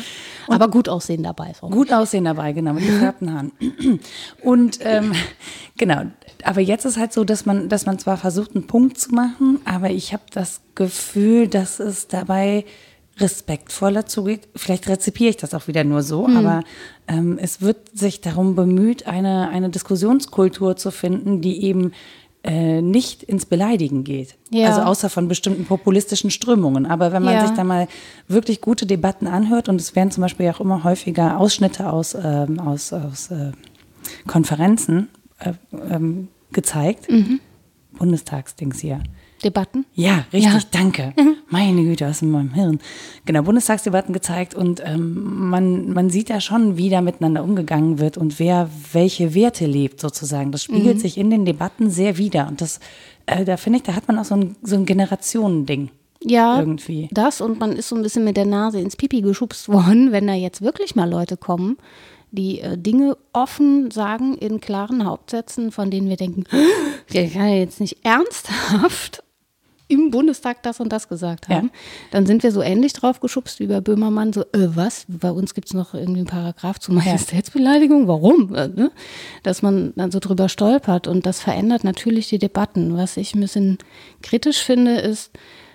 [0.46, 1.52] aber gut aussehen dabei.
[1.60, 3.50] Gut aussehen dabei, genau, mit gefärbten Haaren.
[4.40, 5.12] Und ähm,
[5.76, 6.02] genau,
[6.44, 9.58] aber jetzt ist halt so, dass man, dass man zwar versucht, einen Punkt zu machen,
[9.64, 12.64] aber ich habe das Gefühl, dass es dabei
[13.20, 14.48] respektvoller zugeht.
[14.56, 16.62] Vielleicht rezipiere ich das auch wieder nur so, aber
[17.06, 21.92] ähm, es wird sich darum bemüht, eine, eine Diskussionskultur zu finden, die eben
[22.42, 24.34] äh, nicht ins Beleidigen geht.
[24.50, 24.66] Ja.
[24.68, 26.86] Also außer von bestimmten populistischen Strömungen.
[26.86, 27.46] Aber wenn man Ja.
[27.46, 27.88] sich da mal
[28.28, 32.58] wirklich gute Debatten anhört, und es werden zum Beispiel auch immer häufiger Ausschnitte aus, ähm,
[32.60, 33.52] aus, aus äh,
[34.26, 35.52] Konferenzen äh,
[35.90, 37.08] ähm, gezeigt,
[37.96, 39.02] Bundestagsdings hier.
[39.44, 39.84] Debatten?
[39.94, 40.60] Ja, richtig, ja.
[40.70, 41.12] danke.
[41.24, 41.36] Mhm.
[41.48, 42.80] Meine Güte, was in meinem Hirn.
[43.26, 48.16] Genau, Bundestagsdebatten gezeigt und ähm, man, man sieht ja schon, wie da miteinander umgegangen wird
[48.16, 50.50] und wer welche Werte lebt sozusagen.
[50.50, 51.00] Das spiegelt mhm.
[51.00, 52.80] sich in den Debatten sehr wieder und das,
[53.26, 55.90] äh, da finde ich, da hat man auch so ein, so ein Generationending.
[56.22, 57.08] Ja, irgendwie.
[57.12, 60.26] das und man ist so ein bisschen mit der Nase ins Pipi geschubst worden, wenn
[60.26, 61.76] da jetzt wirklich mal Leute kommen,
[62.30, 66.44] die äh, Dinge offen sagen in klaren Hauptsätzen, von denen wir denken,
[67.12, 69.23] der kann ja jetzt nicht ernsthaft
[69.88, 71.78] im Bundestag das und das gesagt haben, ja.
[72.10, 75.04] dann sind wir so ähnlich drauf geschubst wie bei Böhmermann, so, äh, was?
[75.08, 78.54] Bei uns gibt es noch irgendwie einen Paragraph zur Majestätsbeleidigung, warum?
[78.54, 78.90] Äh, ne?
[79.42, 82.96] Dass man dann so drüber stolpert und das verändert natürlich die Debatten.
[82.96, 83.78] Was ich ein bisschen
[84.22, 85.30] kritisch finde, ist,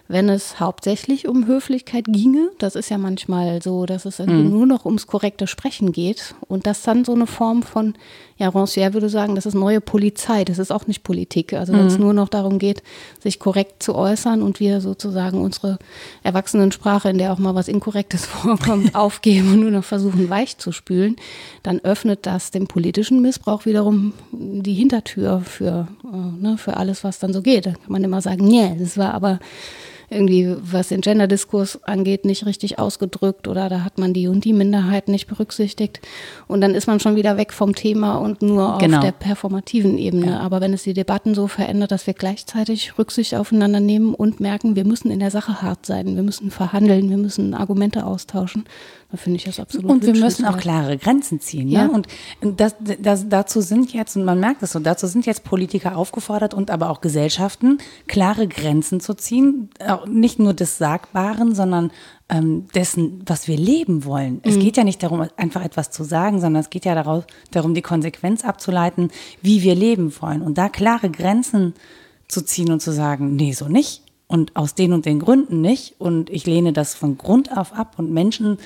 [0.10, 2.50] wenn es hauptsächlich um Höflichkeit ginge.
[2.58, 4.50] Das ist ja manchmal so, dass es mhm.
[4.50, 7.94] nur noch ums korrekte Sprechen geht und das dann so eine Form von,
[8.40, 11.52] ja, Rancière würde sagen, das ist neue Polizei, das ist auch nicht Politik.
[11.52, 12.06] Also wenn es mhm.
[12.06, 12.82] nur noch darum geht,
[13.22, 15.78] sich korrekt zu äußern und wir sozusagen unsere
[16.24, 20.72] Erwachsenensprache, in der auch mal was Inkorrektes vorkommt, aufgeben und nur noch versuchen, weich zu
[20.72, 21.18] spülen,
[21.64, 27.20] dann öffnet das dem politischen Missbrauch wiederum die Hintertür für, äh, ne, für alles, was
[27.20, 27.66] dann so geht.
[27.66, 29.40] Da kann man immer sagen, nee, das war aber
[30.10, 34.54] irgendwie, was den Gender-Diskurs angeht, nicht richtig ausgedrückt oder da hat man die und die
[34.54, 36.02] Minderheit nicht berücksichtigt.
[36.48, 38.98] Und dann ist man schon wieder weg vom Thema und nur genau.
[38.98, 40.32] auf der performativen Ebene.
[40.32, 40.40] Ja.
[40.40, 44.76] Aber wenn es die Debatten so verändert, dass wir gleichzeitig Rücksicht aufeinander nehmen und merken,
[44.76, 48.66] wir müssen in der Sache hart sein, wir müssen verhandeln, wir müssen Argumente austauschen,
[49.12, 51.68] da finde ich das absolut Und wir müssen auch klare Grenzen ziehen.
[51.68, 51.74] Ne?
[51.74, 51.88] Ja.
[51.88, 51.92] Ne?
[51.92, 52.08] Und
[52.60, 56.54] das, das, dazu sind jetzt, und man merkt es so, dazu sind jetzt Politiker aufgefordert
[56.54, 59.70] und aber auch Gesellschaften, klare Grenzen zu ziehen.
[60.08, 61.92] Nicht nur des Sagbaren, sondern
[62.30, 64.36] ähm, dessen, was wir leben wollen.
[64.36, 64.42] Mhm.
[64.44, 67.74] Es geht ja nicht darum, einfach etwas zu sagen, sondern es geht ja darauf, darum,
[67.74, 70.42] die Konsequenz abzuleiten, wie wir leben wollen.
[70.42, 71.74] Und da klare Grenzen
[72.28, 74.04] zu ziehen und zu sagen, nee, so nicht.
[74.28, 75.96] Und aus den und den Gründen nicht.
[76.00, 78.58] Und ich lehne das von Grund auf ab und Menschen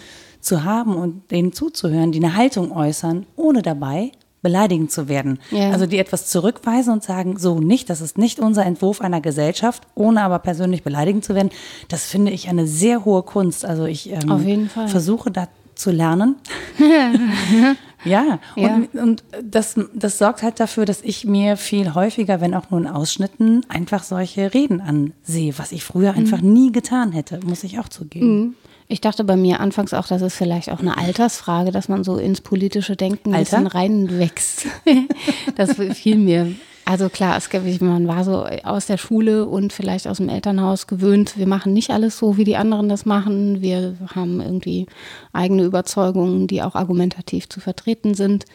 [0.41, 4.11] zu haben und denen zuzuhören, die eine Haltung äußern, ohne dabei
[4.43, 5.39] beleidigend zu werden.
[5.49, 5.71] Ja.
[5.71, 9.81] Also die etwas zurückweisen und sagen, so nicht, das ist nicht unser Entwurf einer Gesellschaft,
[9.95, 11.49] ohne aber persönlich beleidigend zu werden.
[11.87, 13.65] Das finde ich eine sehr hohe Kunst.
[13.65, 16.35] Also ich ähm, versuche da zu lernen.
[18.05, 19.01] ja, und, ja.
[19.01, 22.87] und das, das sorgt halt dafür, dass ich mir viel häufiger, wenn auch nur in
[22.87, 26.53] Ausschnitten, einfach solche Reden ansehe, was ich früher einfach mhm.
[26.53, 28.39] nie getan hätte, muss ich auch zugeben.
[28.39, 28.55] Mhm.
[28.87, 32.17] Ich dachte bei mir anfangs auch, das ist vielleicht auch eine Altersfrage, dass man so
[32.17, 34.67] ins politische Denken ein bisschen reinwächst.
[35.55, 36.53] das fiel mir.
[36.85, 40.87] Also klar, es gibt, man war so aus der Schule und vielleicht aus dem Elternhaus
[40.87, 43.61] gewöhnt, wir machen nicht alles so, wie die anderen das machen.
[43.61, 44.87] Wir haben irgendwie
[45.31, 48.45] eigene Überzeugungen, die auch argumentativ zu vertreten sind.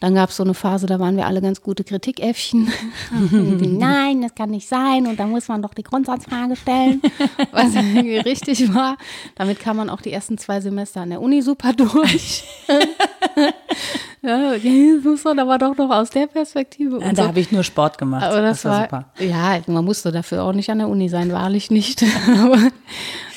[0.00, 2.72] Dann gab es so eine Phase, da waren wir alle ganz gute Kritikäffchen.
[3.30, 5.06] Nein, das kann nicht sein.
[5.06, 7.02] Und da muss man doch die Grundsatzfrage stellen,
[7.52, 7.74] was
[8.24, 8.96] richtig war.
[9.36, 12.44] Damit kam man auch die ersten zwei Semester an der Uni super durch.
[14.22, 16.98] ja, das muss man aber doch noch aus der Perspektive.
[17.00, 17.28] Ja, da so.
[17.28, 18.24] habe ich nur Sport gemacht.
[18.24, 19.24] Aber das, das war, war, super.
[19.24, 22.02] Ja, man musste dafür auch nicht an der Uni sein, wahrlich nicht.
[22.26, 22.58] aber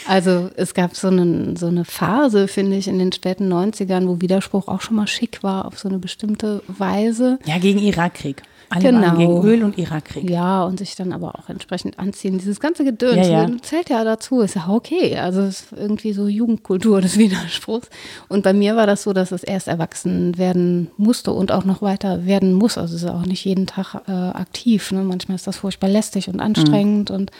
[0.07, 4.21] also es gab so, einen, so eine Phase, finde ich, in den späten 90ern, wo
[4.21, 7.39] Widerspruch auch schon mal schick war auf so eine bestimmte Weise.
[7.45, 8.43] Ja, gegen Irakkrieg.
[8.69, 9.17] Alle genau.
[9.17, 10.29] gegen Öl- und Irakkrieg.
[10.29, 12.39] Ja, und sich dann aber auch entsprechend anziehen.
[12.39, 13.57] Dieses ganze Gedöns ja, ja.
[13.61, 15.17] zählt ja dazu, ist ja okay.
[15.17, 17.89] Also es ist irgendwie so Jugendkultur des Widerspruchs.
[18.29, 21.83] Und bei mir war das so, dass es erst erwachsen werden musste und auch noch
[21.83, 22.79] weiter werden muss.
[22.79, 24.91] Also es ist auch nicht jeden Tag äh, aktiv.
[24.91, 25.03] Ne?
[25.03, 27.15] Manchmal ist das furchtbar lästig und anstrengend mhm.
[27.15, 27.31] und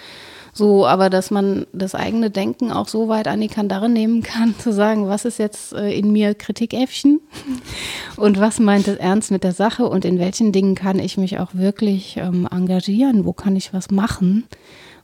[0.53, 4.55] so, aber dass man das eigene Denken auch so weit an die Kandare nehmen kann,
[4.59, 7.21] zu sagen, was ist jetzt äh, in mir Kritikäffchen
[8.17, 11.39] und was meint es ernst mit der Sache und in welchen Dingen kann ich mich
[11.39, 14.45] auch wirklich ähm, engagieren, wo kann ich was machen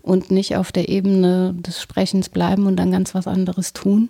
[0.03, 4.09] und nicht auf der Ebene des Sprechens bleiben und dann ganz was anderes tun.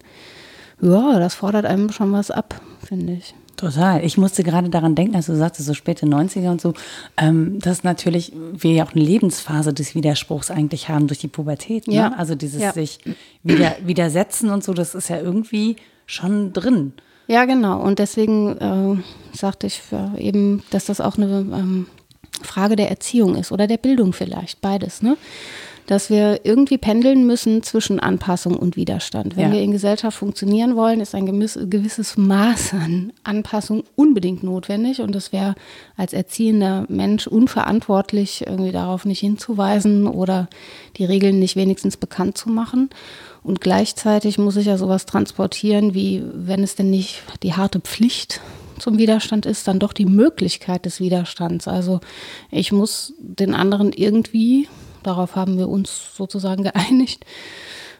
[0.81, 3.33] Ja, das fordert einem schon was ab, finde ich.
[3.59, 4.05] Total.
[4.05, 6.73] Ich musste gerade daran denken, als du sagtest, so späte 90er und so,
[7.17, 11.85] ähm, dass natürlich wir ja auch eine Lebensphase des Widerspruchs eigentlich haben durch die Pubertät.
[11.85, 11.95] Ne?
[11.95, 12.13] Ja.
[12.13, 12.71] Also dieses ja.
[12.71, 12.99] sich
[13.43, 16.93] wieder, widersetzen und so, das ist ja irgendwie schon drin.
[17.27, 17.81] Ja, genau.
[17.81, 19.81] Und deswegen äh, sagte ich
[20.17, 21.87] eben, dass das auch eine ähm,
[22.41, 25.01] Frage der Erziehung ist oder der Bildung vielleicht, beides.
[25.01, 25.17] Ne?
[25.89, 29.35] Dass wir irgendwie pendeln müssen zwischen Anpassung und Widerstand.
[29.35, 29.53] Wenn ja.
[29.53, 35.33] wir in Gesellschaft funktionieren wollen, ist ein gewisses Maß an Anpassung unbedingt notwendig und es
[35.33, 35.55] wäre
[35.97, 40.47] als erziehender Mensch unverantwortlich, irgendwie darauf nicht hinzuweisen oder
[40.97, 42.91] die Regeln nicht wenigstens bekannt zu machen.
[43.41, 48.41] Und gleichzeitig muss ich ja sowas transportieren, wie wenn es denn nicht die harte Pflicht
[48.77, 51.67] zum Widerstand ist, dann doch die Möglichkeit des Widerstands.
[51.67, 51.99] Also
[52.51, 54.67] ich muss den anderen irgendwie
[55.03, 57.25] darauf haben wir uns sozusagen geeinigt,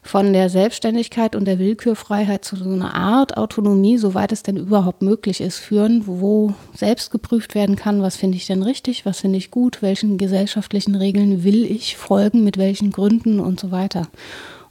[0.01, 5.01] von der Selbstständigkeit und der Willkürfreiheit zu so einer Art Autonomie, soweit es denn überhaupt
[5.01, 9.37] möglich ist, führen, wo selbst geprüft werden kann, was finde ich denn richtig, was finde
[9.37, 14.07] ich gut, welchen gesellschaftlichen Regeln will ich folgen, mit welchen Gründen und so weiter.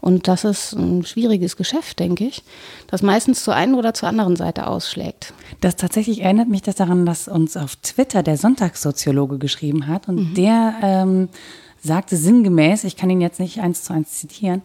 [0.00, 2.42] Und das ist ein schwieriges Geschäft, denke ich,
[2.86, 5.34] das meistens zur einen oder zur anderen Seite ausschlägt.
[5.60, 10.30] Das tatsächlich erinnert mich das daran, dass uns auf Twitter der Sonntagssoziologe geschrieben hat und
[10.30, 10.34] mhm.
[10.34, 11.28] der ähm,
[11.80, 14.62] sagte sinngemäß, ich kann ihn jetzt nicht eins zu eins zitieren,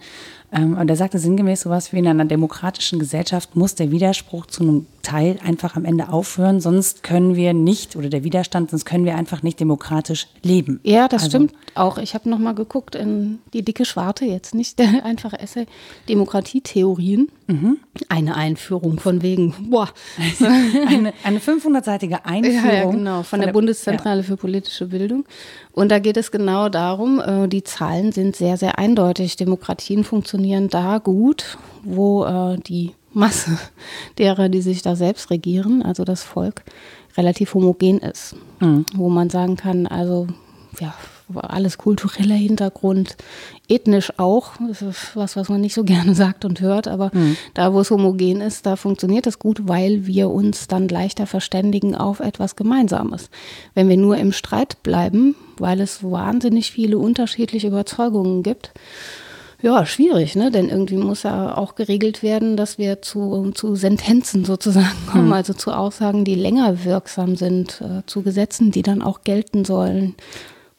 [0.62, 4.86] und er sagte sinngemäß sowas wie in einer demokratischen Gesellschaft muss der Widerspruch zu einem
[5.02, 9.16] Teil einfach am Ende aufhören, sonst können wir nicht, oder der Widerstand, sonst können wir
[9.16, 10.80] einfach nicht demokratisch leben.
[10.84, 11.98] Ja, das also, stimmt auch.
[11.98, 15.66] Ich habe nochmal geguckt in die dicke Schwarte, jetzt nicht der einfache Essay,
[16.08, 17.30] Demokratietheorien.
[17.48, 17.80] Mhm.
[18.08, 19.90] Eine Einführung von wegen, boah.
[20.88, 22.66] eine, eine 500-seitige Einführung.
[22.66, 24.28] Ja, ja, genau, von, von der, der, Bundeszentrale ja.
[24.28, 25.26] für politische Bildung.
[25.74, 29.36] Und da geht es genau darum, äh, die Zahlen sind sehr, sehr eindeutig.
[29.36, 33.58] Demokratien funktionieren da gut, wo äh, die Masse
[34.18, 36.64] derer, die sich da selbst regieren, also das Volk,
[37.18, 38.36] relativ homogen ist.
[38.60, 38.86] Mhm.
[38.96, 40.28] Wo man sagen kann, also
[40.80, 40.94] ja,
[41.36, 43.16] alles kultureller Hintergrund,
[43.68, 47.38] ethnisch auch, das ist was, was man nicht so gerne sagt und hört, aber mhm.
[47.54, 51.96] da, wo es homogen ist, da funktioniert es gut, weil wir uns dann leichter verständigen
[51.96, 53.30] auf etwas Gemeinsames.
[53.74, 58.72] Wenn wir nur im Streit bleiben, weil es wahnsinnig viele unterschiedliche Überzeugungen gibt,
[59.64, 60.52] ja, schwierig, ne?
[60.52, 65.34] Denn irgendwie muss ja auch geregelt werden, dass wir zu, zu Sentenzen sozusagen kommen, hm.
[65.34, 70.16] also zu Aussagen, die länger wirksam sind, äh, zu Gesetzen, die dann auch gelten sollen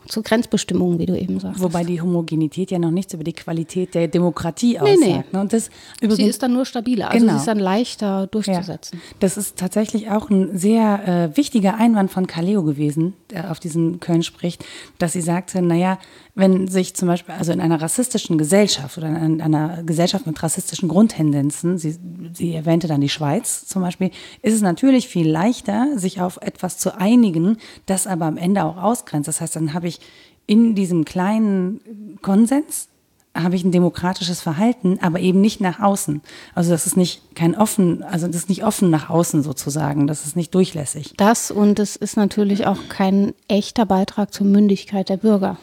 [0.09, 1.61] zu Grenzbestimmungen, wie du eben sagst.
[1.63, 5.01] Wobei die Homogenität ja noch nichts über die Qualität der Demokratie aussagt.
[5.01, 5.25] Nee, nee.
[5.33, 5.41] Ne?
[5.41, 5.71] Und das
[6.01, 7.33] sie ist dann nur stabiler, also genau.
[7.33, 8.99] sie ist dann leichter durchzusetzen.
[8.99, 9.17] Ja.
[9.21, 14.01] Das ist tatsächlich auch ein sehr äh, wichtiger Einwand von Kaleo gewesen, der auf diesen
[14.01, 14.65] Köln spricht,
[14.99, 15.99] dass sie sagte, naja,
[16.35, 20.89] wenn sich zum Beispiel, also in einer rassistischen Gesellschaft oder in einer Gesellschaft mit rassistischen
[20.89, 21.97] Grundtendenzen, sie,
[22.33, 24.11] sie erwähnte dann die Schweiz zum Beispiel,
[24.43, 28.77] ist es natürlich viel leichter, sich auf etwas zu einigen, das aber am Ende auch
[28.77, 29.29] ausgrenzt.
[29.29, 30.01] Das heißt, dann habe ich
[30.47, 32.89] in diesem kleinen Konsens
[33.37, 36.23] habe ich ein demokratisches Verhalten, aber eben nicht nach außen.
[36.55, 40.25] Also das ist nicht kein offen, also das ist nicht offen nach außen sozusagen, das
[40.25, 41.15] ist nicht durchlässig.
[41.17, 45.59] Das und es ist natürlich auch kein echter Beitrag zur Mündigkeit der Bürger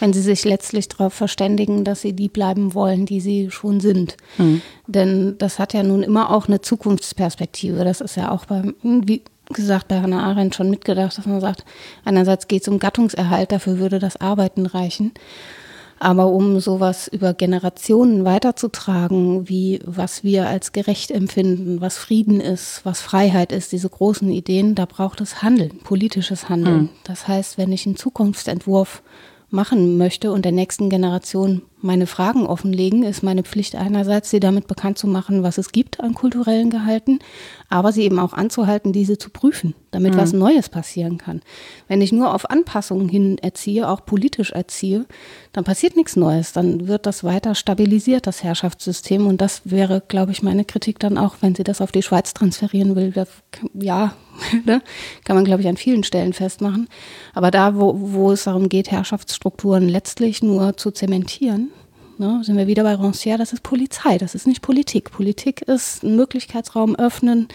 [0.00, 4.16] wenn sie sich letztlich darauf verständigen, dass sie die bleiben wollen, die sie schon sind.
[4.38, 4.62] Mhm.
[4.86, 7.84] Denn das hat ja nun immer auch eine Zukunftsperspektive.
[7.84, 11.64] Das ist ja auch beim, wie gesagt, bei Hannah Arendt schon mitgedacht, dass man sagt,
[12.04, 15.12] einerseits geht es um Gattungserhalt, dafür würde das Arbeiten reichen.
[16.02, 22.80] Aber um sowas über Generationen weiterzutragen, wie was wir als gerecht empfinden, was Frieden ist,
[22.84, 26.82] was Freiheit ist, diese großen Ideen, da braucht es Handeln, politisches Handeln.
[26.82, 26.88] Mhm.
[27.04, 29.02] Das heißt, wenn ich einen Zukunftsentwurf
[29.50, 34.66] machen möchte und der nächsten Generation meine Fragen offenlegen, ist meine Pflicht einerseits, sie damit
[34.66, 37.18] bekannt zu machen, was es gibt an kulturellen Gehalten,
[37.70, 40.18] aber sie eben auch anzuhalten, diese zu prüfen, damit mhm.
[40.18, 41.40] was Neues passieren kann.
[41.86, 45.06] Wenn ich nur auf Anpassungen hin erziehe, auch politisch erziehe,
[45.52, 46.52] dann passiert nichts Neues.
[46.52, 49.26] Dann wird das weiter stabilisiert, das Herrschaftssystem.
[49.28, 52.34] Und das wäre, glaube ich, meine Kritik dann auch, wenn sie das auf die Schweiz
[52.34, 53.12] transferieren will.
[53.74, 54.14] Ja,
[54.64, 54.82] ne?
[55.24, 56.88] kann man, glaube ich, an vielen Stellen festmachen.
[57.34, 61.70] Aber da, wo, wo es darum geht, Herrschaftsstrukturen letztlich nur zu zementieren,
[62.20, 65.10] Ne, sind wir wieder bei Rancière, das ist Polizei, das ist nicht Politik.
[65.10, 67.48] Politik ist einen Möglichkeitsraum öffnen,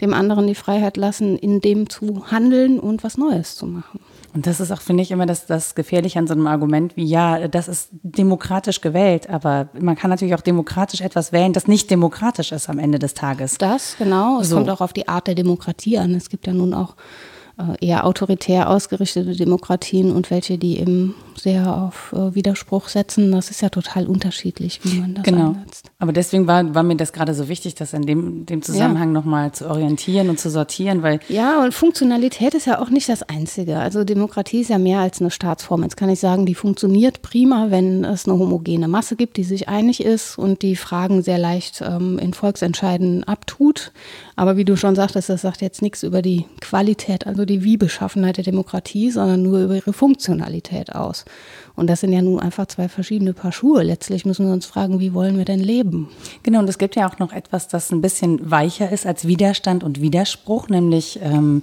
[0.00, 4.00] dem anderen die Freiheit lassen, in dem zu handeln und was Neues zu machen.
[4.32, 7.04] Und das ist auch, finde ich, immer das, das Gefährliche an so einem Argument wie,
[7.04, 11.90] ja, das ist demokratisch gewählt, aber man kann natürlich auch demokratisch etwas wählen, das nicht
[11.90, 13.58] demokratisch ist am Ende des Tages.
[13.58, 14.40] Das, genau.
[14.40, 14.56] Es so.
[14.56, 16.14] kommt auch auf die Art der Demokratie an.
[16.14, 16.96] Es gibt ja nun auch
[17.80, 23.32] eher autoritär ausgerichtete Demokratien und welche, die eben sehr auf äh, Widerspruch setzen.
[23.32, 25.50] Das ist ja total unterschiedlich, wie man das genau.
[25.50, 25.90] einsetzt.
[25.98, 29.12] Aber deswegen war, war mir das gerade so wichtig, das in dem, dem Zusammenhang ja.
[29.14, 31.20] nochmal zu orientieren und zu sortieren, weil.
[31.28, 33.78] Ja, und Funktionalität ist ja auch nicht das Einzige.
[33.78, 35.82] Also Demokratie ist ja mehr als eine Staatsform.
[35.82, 39.68] Jetzt kann ich sagen, die funktioniert prima, wenn es eine homogene Masse gibt, die sich
[39.68, 43.92] einig ist und die Fragen sehr leicht ähm, in Volksentscheiden abtut.
[44.34, 48.36] Aber wie du schon sagtest, das sagt jetzt nichts über die Qualität, also die Wie-Beschaffenheit
[48.36, 51.24] der Demokratie, sondern nur über ihre Funktionalität aus.
[51.74, 53.82] Und das sind ja nun einfach zwei verschiedene Paar Schuhe.
[53.82, 56.08] Letztlich müssen wir uns fragen, wie wollen wir denn leben?
[56.42, 59.84] Genau, und es gibt ja auch noch etwas, das ein bisschen weicher ist als Widerstand
[59.84, 61.62] und Widerspruch, nämlich ähm,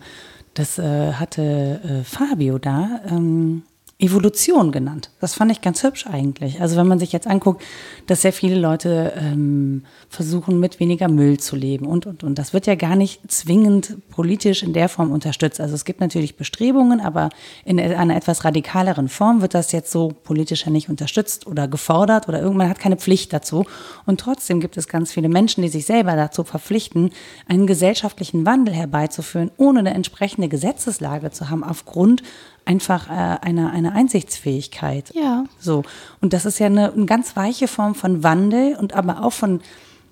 [0.53, 3.01] das äh, hatte äh, Fabio da.
[3.09, 3.63] Ähm
[4.03, 5.09] Evolution genannt.
[5.21, 6.59] Das fand ich ganz hübsch eigentlich.
[6.59, 7.63] Also wenn man sich jetzt anguckt,
[8.07, 12.37] dass sehr viele Leute ähm, versuchen, mit weniger Müll zu leben und, und, und.
[12.37, 15.61] Das wird ja gar nicht zwingend politisch in der Form unterstützt.
[15.61, 17.29] Also es gibt natürlich Bestrebungen, aber
[17.63, 22.27] in einer etwas radikaleren Form wird das jetzt so politisch ja nicht unterstützt oder gefordert
[22.27, 23.65] oder irgendwann hat keine Pflicht dazu.
[24.05, 27.11] Und trotzdem gibt es ganz viele Menschen, die sich selber dazu verpflichten,
[27.47, 32.21] einen gesellschaftlichen Wandel herbeizuführen, ohne eine entsprechende Gesetzeslage zu haben, aufgrund
[32.65, 35.11] einfach äh, eine, eine Einsichtsfähigkeit.
[35.13, 35.45] Ja.
[35.59, 35.83] So.
[36.21, 39.61] Und das ist ja eine, eine ganz weiche Form von Wandel und aber auch von,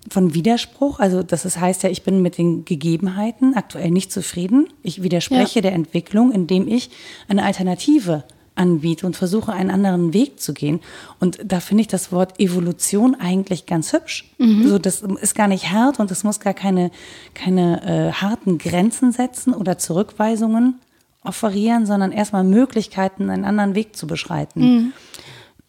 [0.09, 0.99] von Widerspruch.
[0.99, 4.67] Also das ist, heißt ja, ich bin mit den Gegebenheiten aktuell nicht zufrieden.
[4.83, 5.63] Ich widerspreche ja.
[5.63, 6.89] der Entwicklung, indem ich
[7.27, 8.23] eine Alternative
[8.55, 10.81] anbiete und versuche, einen anderen Weg zu gehen.
[11.19, 14.29] Und da finde ich das Wort Evolution eigentlich ganz hübsch.
[14.37, 14.67] Mhm.
[14.67, 16.91] So, das ist gar nicht hart und es muss gar keine,
[17.33, 20.79] keine äh, harten Grenzen setzen oder Zurückweisungen
[21.23, 24.61] offerieren, sondern erstmal Möglichkeiten, einen anderen Weg zu beschreiten.
[24.61, 24.93] Mhm.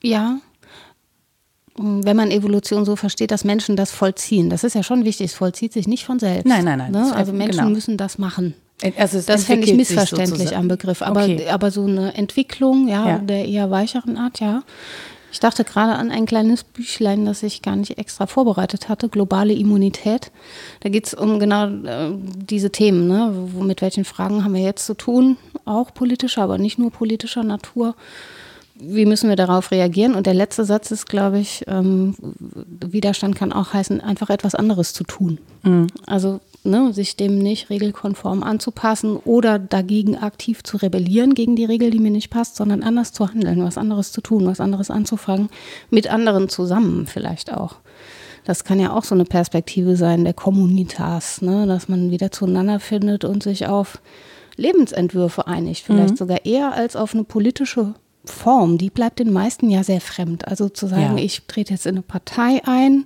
[0.03, 0.39] Ja.
[1.77, 5.35] Wenn man Evolution so versteht, dass Menschen das vollziehen, das ist ja schon wichtig, es
[5.35, 6.47] vollzieht sich nicht von selbst.
[6.47, 6.93] Nein, nein, nein.
[6.93, 7.15] Ne?
[7.15, 7.71] Also Menschen genau.
[7.71, 8.55] müssen das machen.
[8.97, 11.03] Also das fände ich missverständlich am Begriff.
[11.03, 11.49] Aber, okay.
[11.49, 14.65] aber so eine Entwicklung, ja, ja, der eher weicheren Art, ja.
[15.33, 19.55] Ich dachte gerade an ein kleines Büchlein, das ich gar nicht extra vorbereitet hatte, Globale
[19.55, 20.31] Immunität.
[20.81, 23.09] Da geht es um genau äh, diese Themen.
[23.09, 23.49] Ne?
[23.61, 25.39] Mit welchen Fragen haben wir jetzt zu tun?
[25.65, 27.95] Auch politischer, aber nicht nur politischer Natur.
[28.75, 30.15] Wie müssen wir darauf reagieren?
[30.15, 32.15] Und der letzte Satz ist, glaube ich, ähm,
[32.55, 35.39] Widerstand kann auch heißen, einfach etwas anderes zu tun.
[35.63, 35.87] Mhm.
[36.07, 41.91] Also ne, sich dem nicht regelkonform anzupassen oder dagegen aktiv zu rebellieren gegen die Regel,
[41.91, 45.49] die mir nicht passt, sondern anders zu handeln, was anderes zu tun, was anderes anzufangen,
[45.91, 47.77] mit anderen zusammen vielleicht auch.
[48.45, 52.81] Das kann ja auch so eine Perspektive sein der Communitas, ne, dass man wieder zueinander
[52.81, 54.01] findet und sich auf
[54.57, 56.17] Lebensentwürfe einigt, vielleicht mhm.
[56.17, 57.95] sogar eher als auf eine politische
[58.25, 58.79] Form.
[58.79, 60.47] Die bleibt den meisten ja sehr fremd.
[60.47, 61.25] Also zu sagen, ja.
[61.25, 63.05] ich trete jetzt in eine Partei ein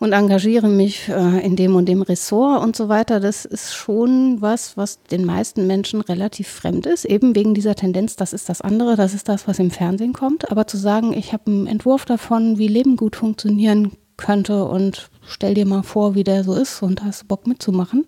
[0.00, 4.40] und engagiere mich äh, in dem und dem Ressort und so weiter, das ist schon
[4.40, 8.62] was, was den meisten Menschen relativ fremd ist, eben wegen dieser Tendenz, das ist das
[8.62, 10.50] andere, das ist das, was im Fernsehen kommt.
[10.50, 15.54] Aber zu sagen, ich habe einen Entwurf davon, wie Leben gut funktionieren könnte und stell
[15.54, 18.06] dir mal vor, wie der so ist und hast Bock mitzumachen,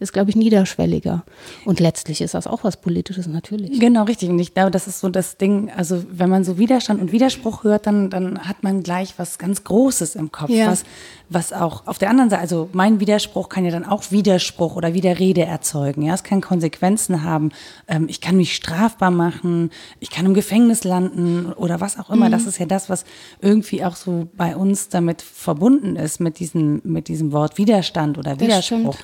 [0.00, 1.24] ist, glaube ich, niederschwelliger.
[1.64, 3.78] Und letztlich ist das auch was Politisches natürlich.
[3.78, 4.30] Genau, richtig.
[4.30, 7.64] Und ich glaube, das ist so das Ding, also wenn man so Widerstand und Widerspruch
[7.64, 10.66] hört, dann, dann hat man gleich was ganz Großes im Kopf, ja.
[10.66, 10.84] was,
[11.28, 14.94] was auch auf der anderen Seite, also mein Widerspruch kann ja dann auch Widerspruch oder
[14.94, 16.02] Widerrede erzeugen.
[16.02, 17.50] Ja, es kann Konsequenzen haben.
[17.88, 22.26] Ähm, ich kann mich strafbar machen, ich kann im Gefängnis landen oder was auch immer.
[22.26, 22.32] Mhm.
[22.32, 23.04] Das ist ja das, was
[23.40, 28.18] irgendwie auch so bei uns damit verbunden ist, mit diesen diesem, mit diesem Wort Widerstand
[28.18, 28.96] oder Widerspruch.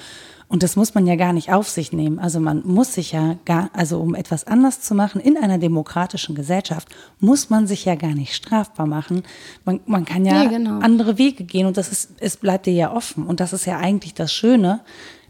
[0.48, 2.18] Und das muss man ja gar nicht auf sich nehmen.
[2.18, 6.34] Also man muss sich ja gar, also um etwas anders zu machen in einer demokratischen
[6.34, 6.88] Gesellschaft,
[7.20, 9.22] muss man sich ja gar nicht strafbar machen.
[9.64, 10.80] Man, man kann ja nee, genau.
[10.80, 13.26] andere Wege gehen und das ist, es bleibt dir ja offen.
[13.26, 14.80] Und das ist ja eigentlich das Schöne,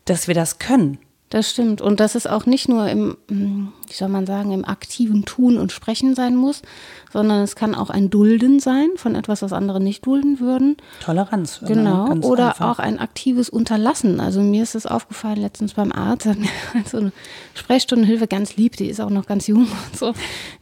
[0.06, 0.96] dass wir das können.
[1.30, 1.80] Das stimmt.
[1.80, 5.70] Und dass es auch nicht nur im, wie soll man sagen, im aktiven Tun und
[5.70, 6.60] Sprechen sein muss,
[7.12, 10.76] sondern es kann auch ein Dulden sein von etwas, was andere nicht dulden würden.
[11.00, 11.60] Toleranz.
[11.64, 12.12] Genau.
[12.22, 12.68] Oder einfach.
[12.68, 14.18] auch ein aktives Unterlassen.
[14.18, 16.48] Also mir ist es aufgefallen letztens beim Arzt, hat mir
[16.84, 17.12] so eine
[17.54, 20.14] Sprechstundenhilfe ganz lieb, die ist auch noch ganz jung und so, einen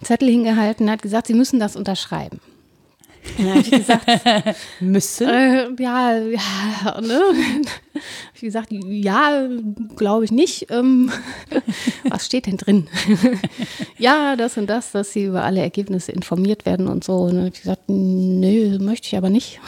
[0.03, 2.41] Zettel hingehalten, hat gesagt, sie müssen das unterschreiben.
[3.37, 4.07] Ja, habe ich gesagt,
[4.81, 5.29] müssen?
[5.29, 7.21] Äh, ja, ja, ne?
[8.35, 9.49] ich gesagt, ja,
[9.97, 10.71] glaube ich nicht.
[10.71, 11.11] Ähm,
[12.09, 12.89] was steht denn drin?
[13.99, 17.15] ja, das und das, dass sie über alle Ergebnisse informiert werden und so.
[17.23, 19.61] Und dann habe ich gesagt, nö, möchte ich aber nicht.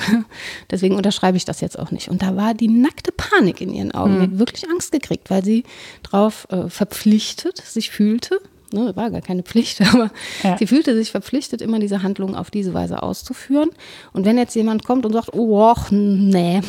[0.70, 2.08] Deswegen unterschreibe ich das jetzt auch nicht.
[2.08, 4.18] Und da war die nackte Panik in ihren Augen.
[4.18, 4.38] Mhm.
[4.38, 5.64] wirklich Angst gekriegt, weil sie
[6.02, 8.40] darauf äh, verpflichtet sich fühlte
[8.72, 10.10] Ne, war gar keine Pflicht, aber
[10.42, 10.56] ja.
[10.56, 13.70] sie fühlte sich verpflichtet, immer diese Handlung auf diese Weise auszuführen.
[14.12, 16.60] Und wenn jetzt jemand kommt und sagt, oh, och, nee,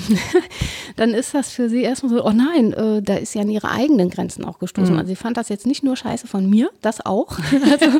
[0.95, 3.70] dann ist das für sie erstmal so, oh nein, äh, da ist ja an ihre
[3.70, 4.93] eigenen Grenzen auch gestoßen.
[4.93, 4.99] Mhm.
[4.99, 7.38] Also sie fand das jetzt nicht nur scheiße von mir, das auch.
[7.72, 7.97] also,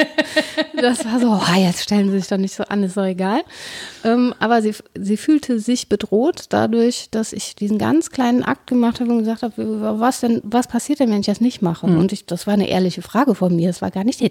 [0.82, 3.42] das war so, oh, jetzt stellen sie sich doch nicht so an, ist doch egal.
[4.04, 9.00] Ähm, aber sie, sie fühlte sich bedroht dadurch, dass ich diesen ganz kleinen Akt gemacht
[9.00, 11.88] habe und gesagt habe, was denn, was passiert denn, wenn ich das nicht mache?
[11.88, 12.00] Mhm.
[12.00, 13.70] Und ich, das war eine ehrliche Frage von mir.
[13.70, 14.22] Es war gar nicht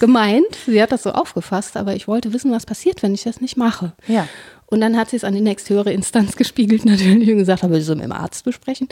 [0.00, 0.46] gemeint.
[0.66, 3.56] Sie hat das so aufgefasst, aber ich wollte wissen, was passiert, wenn ich das nicht
[3.56, 3.92] mache.
[4.06, 4.28] Ja.
[4.66, 7.82] Und dann hat sie es an die nächsthöhere Instanz gespiegelt natürlich und gesagt, aber wir
[7.82, 8.88] sollen mit dem Arzt besprechen.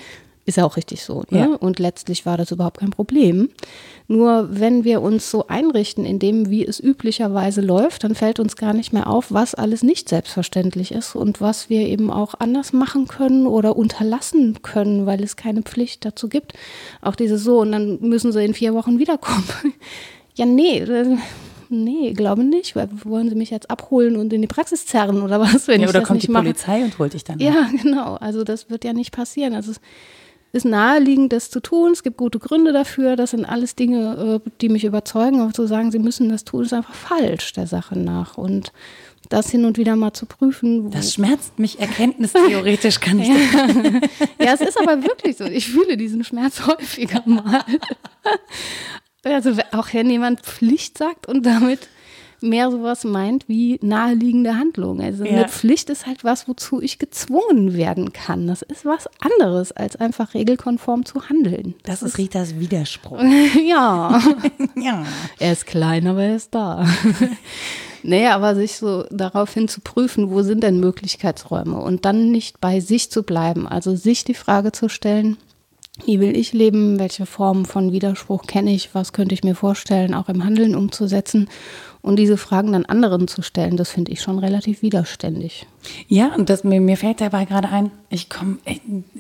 [0.47, 1.24] Ist ja auch richtig so.
[1.30, 1.38] Ne?
[1.40, 1.47] Ja.
[1.57, 3.49] Und letztlich war das überhaupt kein Problem.
[4.07, 8.55] Nur wenn wir uns so einrichten, in dem, wie es üblicherweise läuft, dann fällt uns
[8.55, 12.72] gar nicht mehr auf, was alles nicht selbstverständlich ist und was wir eben auch anders
[12.72, 16.53] machen können oder unterlassen können, weil es keine Pflicht dazu gibt.
[17.03, 19.44] Auch dieses so, und dann müssen sie in vier Wochen wiederkommen.
[20.38, 21.16] Ja, nee, äh,
[21.70, 22.76] nee, glaube nicht.
[22.76, 25.86] Weil wollen sie mich jetzt abholen und in die Praxis zerren oder was, wenn Ja,
[25.86, 26.44] ich oder das kommt nicht die mache?
[26.44, 27.38] Polizei und holt dich dann.
[27.38, 28.16] Ja, genau.
[28.16, 29.55] Also das wird ja nicht passieren.
[29.55, 29.80] Also es
[30.57, 31.92] ist naheliegend, das zu tun.
[31.92, 33.16] Es gibt gute Gründe dafür.
[33.16, 35.40] Das sind alles Dinge, äh, die mich überzeugen.
[35.40, 38.36] Aber zu sagen, sie müssen das tun, ist einfach falsch der Sache nach.
[38.36, 38.72] Und
[39.28, 40.90] das hin und wieder mal zu prüfen.
[40.90, 43.28] Das schmerzt mich erkenntnistheoretisch, kann ich
[44.38, 45.44] ja, es ist aber wirklich so.
[45.44, 47.64] Ich fühle diesen Schmerz häufiger mal.
[49.24, 51.88] Also auch wenn jemand Pflicht sagt und damit
[52.41, 55.01] mehr sowas meint wie naheliegende Handlung.
[55.01, 55.32] Also Ja.
[55.32, 58.47] eine Pflicht ist halt was, wozu ich gezwungen werden kann.
[58.47, 61.74] Das ist was anderes, als einfach regelkonform zu handeln.
[61.84, 63.20] Das ist Ritas Widerspruch.
[63.66, 64.20] ja.
[64.76, 65.05] ja.
[65.39, 66.87] Er ist klein, aber er ist da.
[68.03, 72.80] nee, aber sich so daraufhin zu prüfen, wo sind denn Möglichkeitsräume und dann nicht bei
[72.80, 75.37] sich zu bleiben, also sich die Frage zu stellen,
[76.05, 80.12] wie will ich leben, welche Formen von Widerspruch kenne ich, was könnte ich mir vorstellen,
[80.12, 81.49] auch im Handeln umzusetzen
[82.07, 85.66] und diese Fragen dann anderen zu stellen, das finde ich schon relativ widerständig.
[86.07, 88.59] Ja, und das, mir, mir fällt dabei gerade ein, ich komme,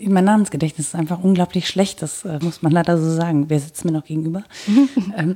[0.00, 3.46] mein Namensgedächtnis ist einfach unglaublich schlecht, das äh, muss man leider so sagen.
[3.48, 4.44] Wer sitzt mir noch gegenüber?
[5.16, 5.34] ähm,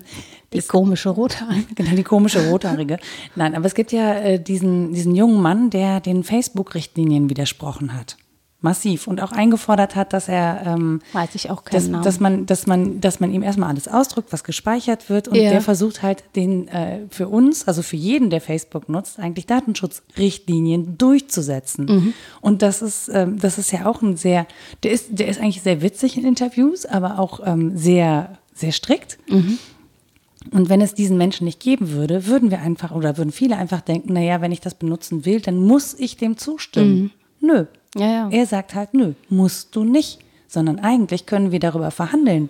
[0.52, 1.66] Die komische Rothaarige.
[1.74, 2.98] Genau, die komische Rothaarige.
[3.34, 8.16] Nein, aber es gibt ja äh, diesen, diesen jungen Mann, der den Facebook-Richtlinien widersprochen hat.
[8.62, 9.06] Massiv.
[9.06, 12.04] Und auch eingefordert hat, dass er ähm, Weiß ich auch keinen dass, Namen.
[12.04, 15.28] dass man, dass man, dass man ihm erstmal alles ausdrückt, was gespeichert wird.
[15.28, 15.50] Und Ja.
[15.50, 20.98] der versucht halt den äh, für uns, also für jeden, der Facebook nutzt, eigentlich Datenschutzrichtlinien
[20.98, 21.86] durchzusetzen.
[21.86, 22.14] Mhm.
[22.40, 24.46] Und das ist, ähm, das ist ja auch ein sehr,
[24.82, 29.18] der ist, der ist eigentlich sehr witzig in Interviews, aber auch ähm, sehr, sehr strikt.
[29.28, 29.58] Mhm.
[30.52, 33.82] Und wenn es diesen Menschen nicht geben würde, würden wir einfach oder würden viele einfach
[33.82, 37.10] denken, naja, wenn ich das benutzen will, dann muss ich dem zustimmen.
[37.40, 37.66] Nö.
[37.94, 38.00] Mhm.
[38.00, 38.28] Ja, ja.
[38.30, 42.48] Er sagt halt, nö, musst du nicht, sondern eigentlich können wir darüber verhandeln,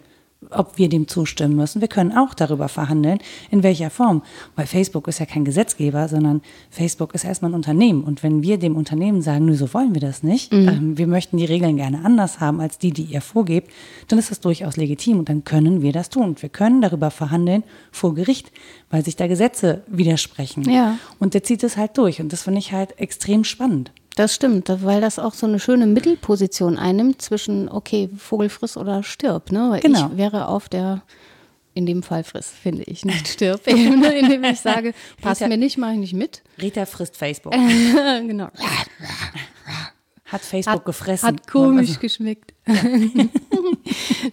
[0.51, 1.83] ob wir dem zustimmen müssen.
[1.83, 3.19] Wir können auch darüber verhandeln,
[3.51, 4.23] in welcher Form.
[4.57, 8.03] Weil Facebook ist ja kein Gesetzgeber, sondern Facebook ist erstmal ein Unternehmen.
[8.03, 11.37] Und wenn wir dem Unternehmen sagen, nö, so wollen wir das nicht, ähm, wir möchten
[11.37, 13.71] die Regeln gerne anders haben als die, die ihr vorgebt,
[14.09, 16.25] dann ist das durchaus legitim und dann können wir das tun.
[16.25, 17.63] Und wir können darüber verhandeln
[17.93, 18.51] vor Gericht,
[18.89, 20.63] weil sich da Gesetze widersprechen.
[20.71, 20.97] Ja.
[21.19, 22.21] Und der zieht es halt durch.
[22.21, 23.93] Und das finde ich halt extrem spannend.
[24.17, 29.03] Das stimmt, weil das auch so eine schöne Mittelposition einnimmt zwischen, okay, Vogel friss oder
[29.03, 29.53] stirb.
[29.53, 29.69] Ne?
[29.71, 30.11] Weil Genau.
[30.13, 31.03] Ich wäre auf der,
[31.75, 34.93] in dem Fall friss, finde ich, nicht stirb, Ebene, indem ich sage,
[35.23, 36.43] passt mir nicht, mache ich nicht mit.
[36.61, 37.53] Rita frisst Facebook.
[37.53, 38.49] genau.
[40.27, 41.27] Hat Facebook gefressen.
[41.29, 42.53] Hat komisch Also, geschmeckt.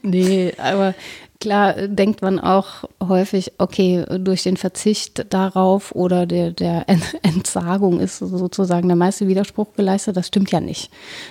[0.04, 0.94] nee, aber
[1.40, 7.18] klar äh, denkt man auch häufig, okay, durch den Verzicht darauf oder der, der Ent-
[7.24, 10.18] Entsagung ist sozusagen der meiste Widerspruch geleistet.
[10.18, 10.90] Das stimmt ja nicht.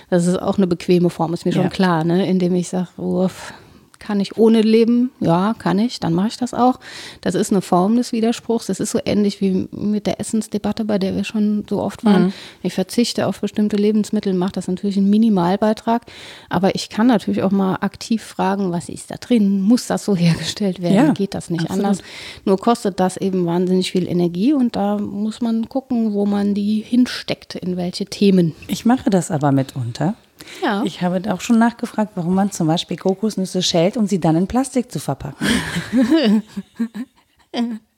[0.09, 1.61] Das ist auch eine bequeme Form, ist mir Ja.
[1.61, 2.27] schon klar, ne?
[2.27, 3.53] indem ich sage, uff,
[3.99, 5.11] kann ich ohne leben?
[5.19, 6.79] Ja, kann ich, dann mache ich das auch.
[7.21, 8.67] Das ist eine Form des Widerspruchs.
[8.67, 12.33] Das ist so ähnlich wie mit der Essensdebatte, bei der wir schon so oft waren.
[12.63, 16.03] Ich verzichte auf bestimmte Lebensmittel, mache das natürlich einen Minimalbeitrag.
[16.49, 19.61] Aber ich kann natürlich auch mal aktiv fragen, was ist da drin?
[19.61, 20.95] Muss das so hergestellt werden?
[20.95, 21.85] Ja, Geht das nicht absolut.
[21.85, 22.01] anders?
[22.45, 26.81] Nur kostet das eben wahnsinnig viel Energie und da muss man gucken, wo man die
[26.81, 28.53] hinsteckt, in welche Themen.
[28.67, 30.15] Ich mache das aber mitunter.
[30.61, 30.83] Ja.
[30.85, 34.47] Ich habe auch schon nachgefragt, warum man zum Beispiel Kokosnüsse schält, um sie dann in
[34.47, 35.47] Plastik zu verpacken.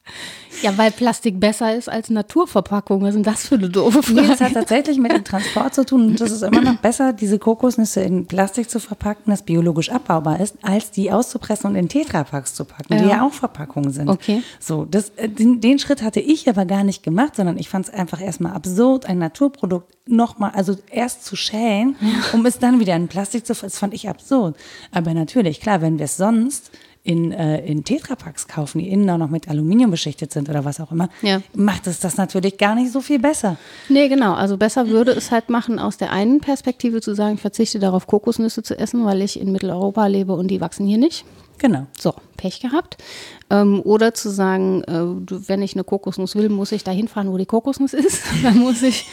[0.61, 3.01] Ja, weil Plastik besser ist als Naturverpackung.
[3.01, 4.21] Was ist denn das für eine doofe Frage?
[4.21, 6.07] Nee, das hat tatsächlich mit dem Transport zu tun.
[6.07, 10.39] Und das ist immer noch besser, diese Kokosnüsse in Plastik zu verpacken, das biologisch abbaubar
[10.39, 13.09] ist, als die auszupressen und in Tetrapacks zu packen, die Ja.
[13.09, 14.09] ja auch Verpackungen sind.
[14.09, 14.41] Okay.
[14.59, 17.87] So, das, äh, den, den Schritt hatte ich aber gar nicht gemacht, sondern ich fand
[17.87, 21.95] es einfach erstmal absurd, ein Naturprodukt nochmal, also erst zu schälen,
[22.33, 24.55] um es dann wieder in Plastik zu, das fand ich absurd.
[24.91, 26.71] Aber natürlich, klar, wenn wir es sonst
[27.09, 30.79] in, äh, in Tetrapacks kaufen, die innen auch noch mit Aluminium beschichtet sind oder was
[30.79, 31.41] auch immer, Ja.
[31.55, 33.57] macht es das natürlich gar nicht so viel besser.
[33.89, 34.33] Nee, genau.
[34.35, 38.05] Also besser würde es halt machen, aus der einen Perspektive zu sagen, ich verzichte darauf,
[38.05, 41.25] Kokosnüsse zu essen, weil ich in Mitteleuropa lebe und die wachsen hier nicht.
[41.59, 41.87] Genau.
[41.99, 42.97] So, Pech gehabt.
[43.49, 47.37] Ähm, oder zu sagen, äh, wenn ich eine Kokosnuss will, muss ich da hinfahren, wo
[47.37, 48.23] die Kokosnuss ist.
[48.43, 49.05] Dann muss ich,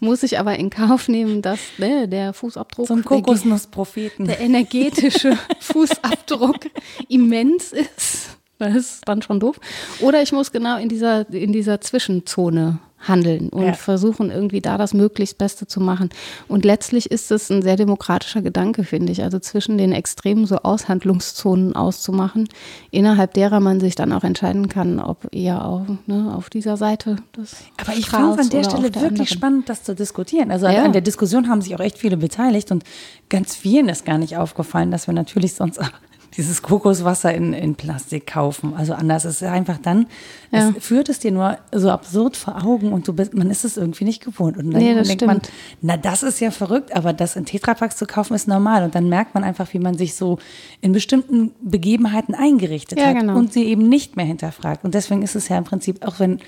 [0.00, 4.26] muss ich aber in Kauf nehmen, dass ne, der Fußabdruck, Zum der, Kokosnusspropheten.
[4.26, 6.66] der energetische Fußabdruck
[7.08, 8.38] immens ist.
[8.58, 9.58] Das ist dann schon doof.
[10.00, 13.72] Oder ich muss genau in dieser, in dieser Zwischenzone handeln und Ja.
[13.72, 16.10] versuchen, irgendwie da das möglichst Beste zu machen.
[16.48, 19.22] Und letztlich ist es ein sehr demokratischer Gedanke, finde ich.
[19.22, 22.48] Also zwischen den Extremen so Aushandlungszonen auszumachen,
[22.90, 27.16] innerhalb derer man sich dann auch entscheiden kann, ob eher auf, ne, auf dieser Seite
[27.36, 29.26] des Aber ich fand es an der Stelle der wirklich anderen.
[29.26, 30.50] spannend, das zu diskutieren.
[30.50, 30.84] Also an- Ja.
[30.84, 32.84] an der Diskussion haben sich auch echt viele beteiligt und
[33.30, 35.88] ganz vielen ist gar nicht aufgefallen, dass wir natürlich sonst auch
[36.36, 38.74] dieses Kokoswasser in, in Plastik kaufen.
[38.74, 40.06] Also anders ist es einfach dann,
[40.52, 40.72] Ja.
[40.76, 43.76] es führt es dir nur so absurd vor Augen und du bist, man ist es
[43.76, 44.56] irgendwie nicht gewohnt.
[44.56, 45.50] Und dann Nee, denkt man, stimmt.
[45.82, 48.84] na, das ist ja verrückt, aber das in Tetrapacks zu kaufen ist normal.
[48.84, 50.38] Und dann merkt man einfach, wie man sich so
[50.80, 53.36] in bestimmten Begebenheiten eingerichtet Ja, hat genau.
[53.36, 54.84] und sie eben nicht mehr hinterfragt.
[54.84, 56.38] Und deswegen ist es ja im Prinzip, auch wenn,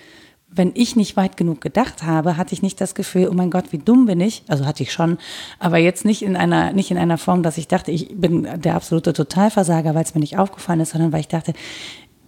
[0.54, 3.66] wenn ich nicht weit genug gedacht habe, hatte ich nicht das Gefühl, oh mein Gott,
[3.70, 4.42] wie dumm bin ich.
[4.48, 5.18] Also hatte ich schon,
[5.58, 8.74] aber jetzt nicht in einer, nicht in einer Form, dass ich dachte, ich bin der
[8.74, 11.54] absolute Totalversager, weil es mir nicht aufgefallen ist, sondern weil ich dachte,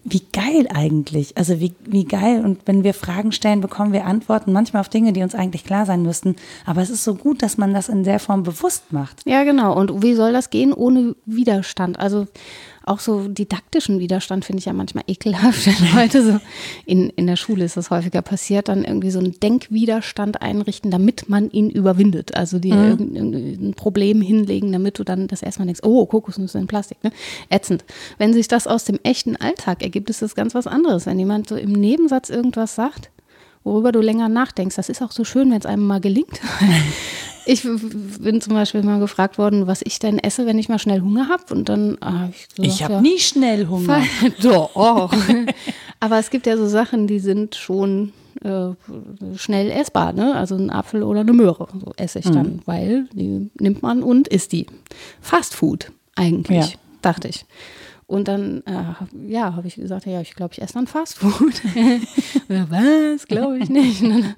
[0.04, 1.36] wie geil eigentlich.
[1.36, 2.44] Also wie, wie geil.
[2.44, 5.86] Und wenn wir Fragen stellen, bekommen wir Antworten, manchmal auf Dinge, die uns eigentlich klar
[5.86, 6.36] sein müssten.
[6.66, 9.22] Aber es ist so gut, dass man das in der Form bewusst macht.
[9.24, 9.74] Ja, genau.
[9.74, 11.98] Und wie soll das gehen ohne Widerstand?
[11.98, 12.26] Also
[12.87, 16.41] auch so didaktischen Widerstand finde ich ja manchmal ekelhaft, wenn Leute so
[16.87, 21.28] in, in der Schule ist das häufiger passiert, dann irgendwie so einen Denkwiderstand einrichten, damit
[21.28, 22.37] man ihn überwindet.
[22.37, 26.66] Also dir irgendein, irgendein Problem hinlegen, damit du dann das erstmal denkst, oh, Kokosnüsse in
[26.66, 27.11] Plastik, ne?
[27.49, 27.85] Ätzend.
[28.18, 31.07] Wenn sich das aus dem echten Alltag ergibt, ist das ganz was anderes.
[31.07, 33.11] Wenn jemand so im Nebensatz irgendwas sagt,
[33.64, 36.40] worüber du länger nachdenkst, das ist auch so schön, wenn es einem mal gelingt.
[37.46, 41.02] Ich bin zum Beispiel mal gefragt worden, was ich denn esse, wenn ich mal schnell
[41.02, 41.52] Hunger habe.
[41.52, 44.00] Und dann habe ich gesagt, Ich habe ja, nie schnell Hunger.
[44.42, 45.12] Doch.
[46.00, 48.68] Aber es gibt ja so Sachen, die sind schon äh,
[49.36, 50.14] schnell essbar.
[50.14, 50.34] Ne?
[50.34, 54.26] Also ein Apfel oder eine Möhre so esse ich dann, weil die nimmt man und
[54.28, 54.66] isst die.
[55.20, 56.78] Fast Food eigentlich, Ja.
[57.02, 57.44] dachte ich.
[58.07, 61.55] Und dann, äh, ja, habe ich gesagt, ja, ich glaube, ich esse dann Fast Food.
[62.48, 63.26] Ja, Was?
[63.26, 64.02] Glaube ich nicht.
[64.02, 64.34] Und dann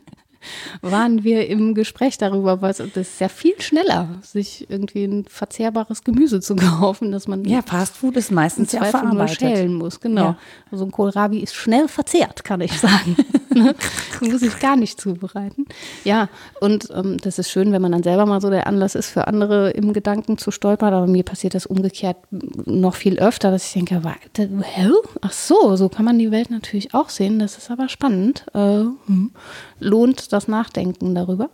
[0.81, 6.05] waren wir im Gespräch darüber, was das ist ja viel schneller, sich irgendwie ein verzehrbares
[6.05, 9.39] Gemüse zu kaufen, dass man Ja, Fastfood ist meistens ja verarbeitet.
[9.41, 9.99] schälen muss.
[10.01, 10.23] Genau.
[10.23, 10.39] Ja.
[10.71, 13.17] Also ein Kohlrabi ist schnell verzehrt, kann ich sagen.
[14.21, 15.67] Muss ich gar nicht zubereiten.
[16.05, 16.29] Ja,
[16.61, 19.27] und ähm, das ist schön, wenn man dann selber mal so der Anlass ist, für
[19.27, 20.95] andere im Gedanken zu stolpern.
[20.95, 24.03] Aber mir passiert das umgekehrt noch viel öfter, dass ich denke,
[24.37, 24.91] hä?
[25.21, 27.39] ach so, so kann man die Welt natürlich auch sehen.
[27.39, 28.47] Das ist aber spannend.
[28.55, 29.33] Äh, hm.
[29.81, 31.51] Lohnt das Nachdenken darüber.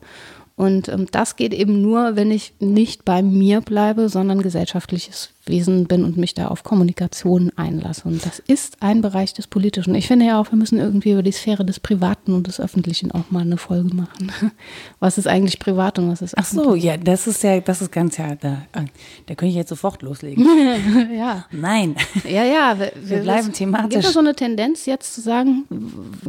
[0.57, 5.87] Und ähm, das geht eben nur, wenn ich nicht bei mir bleibe, sondern gesellschaftliches Wesen
[5.87, 8.03] bin und mich da auf Kommunikation einlasse.
[8.07, 9.95] Und das ist ein Bereich des Politischen.
[9.97, 13.11] Ich finde ja auch, wir müssen irgendwie über die Sphäre des Privaten und des Öffentlichen
[13.11, 14.31] auch mal eine Folge machen.
[15.01, 17.91] Was ist eigentlich privat und was ist Ach so, ja, das ist ja, das ist
[17.91, 18.85] ganz ja, da, äh,
[19.27, 20.47] da könnte ich jetzt sofort loslegen.
[21.17, 21.45] ja.
[21.51, 21.97] Nein.
[22.25, 23.91] Ja, ja, wir, Wir bleiben es thematisch.
[23.91, 25.65] Gibt da so eine Tendenz jetzt zu sagen,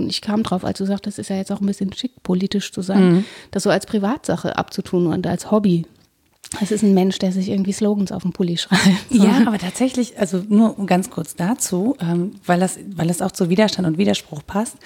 [0.07, 2.71] ich kam drauf, als du sagst, das ist ja jetzt auch ein bisschen schick, politisch
[2.71, 3.25] zu sein, Mhm.
[3.51, 5.85] das so als Privatsache abzutun und als Hobby.
[6.61, 8.81] Es ist ein Mensch, der sich irgendwie Slogans auf den Pulli schreibt.
[9.09, 13.49] Ja, aber tatsächlich, also nur ganz kurz dazu, ähm, weil, das, weil das auch zu
[13.49, 14.77] Widerstand und Widerspruch passt.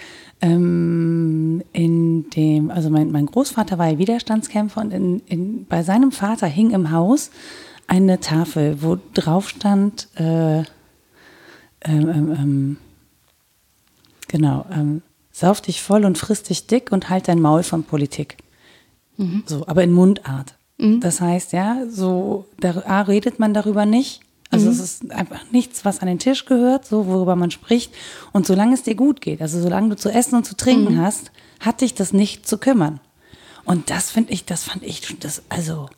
[0.41, 6.11] Ähm, in dem, also mein, mein Großvater war ja Widerstandskämpfer und in, in, bei seinem
[6.11, 7.31] Vater hing im Haus
[7.87, 10.65] eine Tafel, wo drauf stand, äh, ähm,
[11.85, 12.77] ähm, ähm,
[14.27, 15.01] genau, ähm,
[15.31, 18.37] sauf dich voll und friss dich dick und halt dein Maul von Politik.
[19.47, 20.56] So, aber in Mundart.
[20.79, 24.21] Das heißt, ja, so, da A, redet man darüber nicht.
[24.51, 27.93] Also es ist einfach nichts, was an den Tisch gehört, so worüber man spricht.
[28.31, 31.31] Und solange es dir gut geht, also solange du zu essen und zu trinken hast,
[31.59, 32.99] hat dich das nicht zu kümmern.
[33.65, 35.89] Und das finde ich, das fand ich, schon- das, also,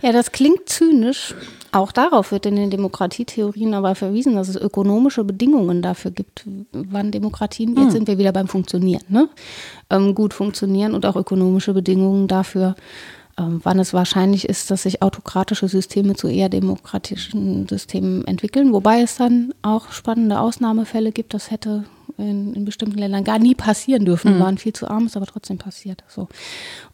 [0.00, 1.36] Ja, das klingt zynisch.
[1.70, 7.12] Auch darauf wird in den Demokratietheorien aber verwiesen, dass es ökonomische Bedingungen dafür gibt, wann
[7.12, 9.28] Demokratien, jetzt sind wir wieder beim Funktionieren, ne?
[9.90, 12.74] ähm, gut funktionieren und auch ökonomische Bedingungen dafür,
[13.36, 18.72] wann es wahrscheinlich ist, dass sich autokratische Systeme zu eher demokratischen Systemen entwickeln.
[18.72, 21.84] Wobei es dann auch spannende Ausnahmefälle gibt, das hätte
[22.18, 25.58] in, in bestimmten Ländern gar nie passieren dürfen, waren viel zu arm, ist aber trotzdem
[25.58, 26.04] passiert.
[26.08, 26.28] So.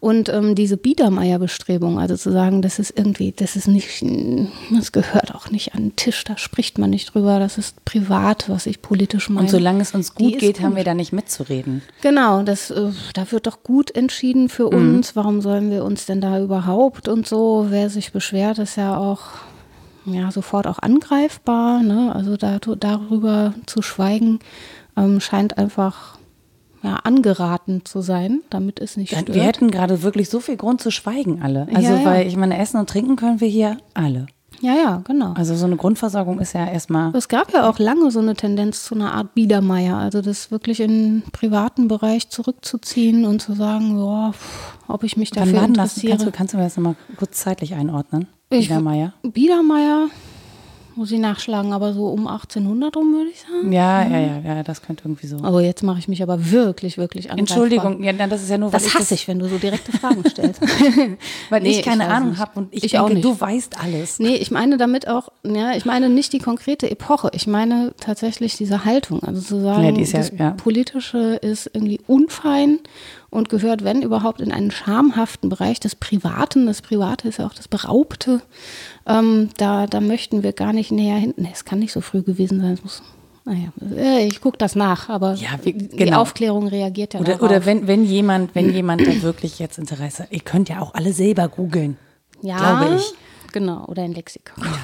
[0.01, 4.05] Und ähm, diese Biedermeier-Bestrebung, also zu sagen, das ist irgendwie, das ist nicht,
[4.71, 8.49] das gehört auch nicht an den Tisch, da spricht man nicht drüber, das ist privat,
[8.49, 9.41] was ich politisch meine.
[9.41, 10.77] und solange es uns gut geht, haben gut.
[10.79, 11.83] wir da nicht mitzureden.
[12.03, 15.17] Genau, das, äh, da wird doch gut entschieden für uns.
[15.17, 17.67] Warum sollen wir uns denn da überhaupt und so?
[17.71, 19.21] Wer sich beschwert, ist ja auch
[20.13, 21.83] ja, sofort auch angreifbar.
[21.83, 22.13] Ne?
[22.15, 24.41] Also da, darüber zu schweigen,
[24.99, 26.19] ähm, scheint einfach
[26.83, 29.35] ja, angeraten zu sein, damit es nicht stört.
[29.35, 31.67] wir hätten gerade wirklich so viel Grund zu schweigen alle.
[31.75, 32.05] Also, Ja, ja.
[32.05, 34.27] weil ich meine, essen und trinken können wir hier alle.
[34.61, 35.33] ja, ja, genau.
[35.35, 37.15] Also so eine Grundversorgung ist ja erstmal.
[37.17, 40.79] Es gab ja auch lange so eine Tendenz zu einer Art Biedermeier, also das wirklich
[40.81, 44.33] in den privaten Bereich zurückzuziehen und zu sagen, boah,
[44.87, 45.97] ob ich mich Wann dafür war denn das?
[45.97, 46.11] interessiere.
[46.13, 48.29] Kannst du, kannst du mir das nochmal kurz zeitlich einordnen?
[48.51, 50.09] Ich- Biedermeier?
[50.99, 53.73] Muss ich nachschlagen, aber so um 1800 rum würde ich sagen.
[53.73, 55.37] Ja, ja, ja, ja, das könnte irgendwie so.
[55.37, 57.57] Oh, jetzt mache ich mich aber wirklich, wirklich angreifbar.
[57.57, 60.61] Entschuldigung, ja, das ist ja nur, das hasse ich, wenn du so direkte Fragen stellst.
[61.51, 63.25] weil nee, ich keine ich Ahnung habe und ich, ich denke, auch nicht.
[63.25, 64.19] du weißt alles.
[64.19, 68.57] Nee, ich meine damit auch, ja, ich meine nicht die konkrete Epoche, ich meine tatsächlich
[68.57, 70.57] diese Haltung, also zu sagen, ja, ja, das.
[70.57, 72.81] Politische ist irgendwie unfein
[73.31, 76.67] und gehört, wenn überhaupt, in einen schamhaften Bereich des Privaten.
[76.67, 78.41] Das Private ist ja auch das Beraubte.
[79.07, 81.43] Ähm, da, da möchten wir gar nicht näher hinten.
[81.43, 82.73] Nee, es kann nicht so früh gewesen sein.
[82.73, 83.03] Es muss
[83.45, 85.97] naja, äh, ich gucke das nach, aber ja, wie, genau.
[85.97, 87.49] die Aufklärung reagiert ja Oder, darauf.
[87.49, 91.15] oder wenn, wenn jemand, wenn jemand da wirklich jetzt Interesse, ihr könnt ja auch alle
[91.15, 91.97] selber googeln.
[92.43, 93.15] Ja, glaube ich.
[93.53, 94.65] Genau, oder ein Lexikon.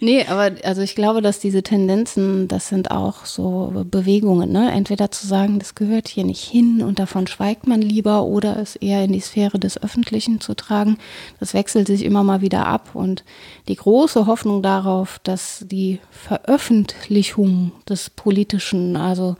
[0.00, 4.70] Nee, aber also ich glaube, dass diese Tendenzen, das sind auch so Bewegungen, ne?
[4.70, 8.76] Entweder zu sagen, das gehört hier nicht hin und davon schweigt man lieber oder es
[8.76, 10.98] eher in die Sphäre des Öffentlichen zu tragen.
[11.40, 13.24] Das wechselt sich immer mal wieder ab und
[13.68, 19.36] die große Hoffnung darauf, dass die Veröffentlichung des Politischen, also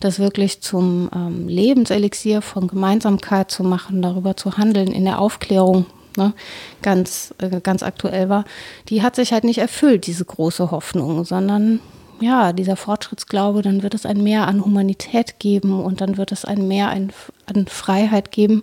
[0.00, 5.86] das wirklich zum ähm, Lebenselixier von Gemeinsamkeit zu machen, darüber zu handeln, in der Aufklärung
[6.18, 6.34] ne,
[6.82, 8.44] ganz, äh, ganz aktuell war,
[8.90, 11.80] die hat sich halt nicht erfüllt, diese große Hoffnung, sondern
[12.20, 16.44] ja, dieser Fortschrittsglaube, dann wird es ein Mehr an Humanität geben und dann wird es
[16.44, 17.12] ein Mehr an,
[17.46, 18.62] an Freiheit geben,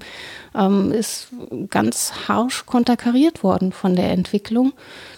[0.53, 1.29] ähm, ist
[1.69, 4.73] ganz harsch konterkariert worden von der Entwicklung.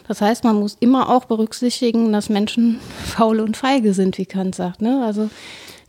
[0.07, 4.55] Das heißt, man muss immer auch berücksichtigen, dass Menschen faul und feige sind, wie Kant
[4.55, 4.81] sagt.
[4.81, 5.03] Ne?
[5.03, 5.29] Also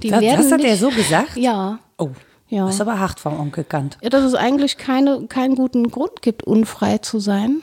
[0.03, 1.37] die das, werden das hat nicht, er so gesagt?
[1.37, 1.81] Ja.
[1.99, 2.11] Oh.
[2.49, 2.65] Ja.
[2.67, 3.99] Das ist aber hart vom Onkel Kant.
[4.03, 7.61] Ja, dass es eigentlich keine, keinen guten Grund gibt, unfrei zu sein,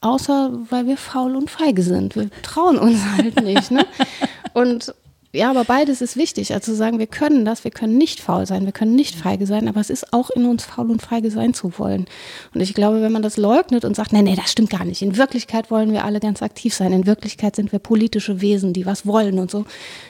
[0.00, 2.14] außer weil wir faul und feige sind.
[2.14, 3.70] Wir trauen uns halt nicht.
[3.70, 3.84] Ne?
[4.54, 4.94] Und
[5.30, 6.54] ja, aber beides ist wichtig.
[6.54, 9.46] Also zu sagen, wir können das, wir können nicht faul sein, wir können nicht feige
[9.46, 12.06] sein, aber es ist auch in uns faul und feige sein zu wollen.
[12.54, 15.02] Und ich glaube, wenn man das leugnet und sagt, nee, nee, das stimmt gar nicht.
[15.02, 16.92] In Wirklichkeit wollen wir alle ganz aktiv sein.
[16.92, 19.66] In Wirklichkeit sind wir politische Wesen, die was wollen und so,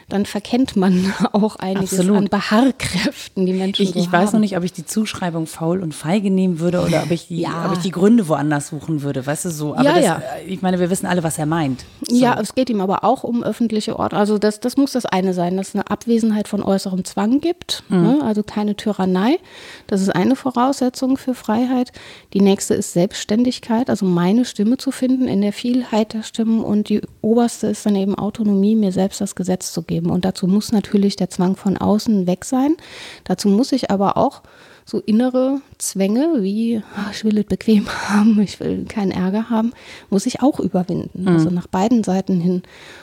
[0.09, 2.17] dann verkennt man auch einiges Absolut.
[2.17, 5.83] an Beharrkräften, die Menschen Ich, so ich weiß noch nicht, ob ich die Zuschreibung faul
[5.83, 7.67] und feige nehmen würde oder ob ich die, ja.
[7.67, 9.75] ob ich die Gründe woanders suchen würde, weißt du so.
[9.75, 10.23] Aber ja, das, ja.
[10.47, 11.85] ich meine, wir wissen alle, was er meint.
[12.09, 12.15] So.
[12.15, 14.17] Ja, es geht ihm aber auch um öffentliche Orte.
[14.17, 17.83] Also das, das muss das eine sein, dass es eine Abwesenheit von äußerem Zwang gibt,
[17.89, 18.03] mhm.
[18.03, 18.19] ne?
[18.23, 19.39] also keine Tyrannei.
[19.87, 21.93] Das ist eine Voraussetzung für Freiheit.
[22.33, 26.63] Die nächste ist Selbstständigkeit, also meine Stimme zu finden in der Vielheit der Stimmen.
[26.63, 30.11] Und die oberste ist dann eben Autonomie, mir selbst das Gesetz zu geben.
[30.11, 32.77] Und dazu muss natürlich der Zwang von außen weg sein.
[33.25, 34.43] Dazu muss ich aber auch
[34.89, 39.73] so innere Zwänge wie, ach, ich will es bequem haben, ich will keinen Ärger haben,
[40.09, 41.23] muss ich auch überwinden.
[41.23, 41.29] Mhm.
[41.29, 42.63] Also nach beiden Seiten hin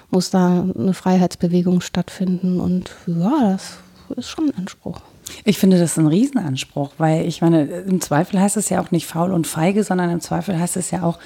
[0.09, 3.77] muss da eine Freiheitsbewegung stattfinden und ja, das
[4.17, 5.01] ist schon ein Anspruch.
[5.43, 9.07] Ich finde das ein Riesenanspruch, weil ich meine, im Zweifel heißt es ja auch nicht
[9.07, 11.19] faul und feige, sondern im Zweifel heißt es ja auch,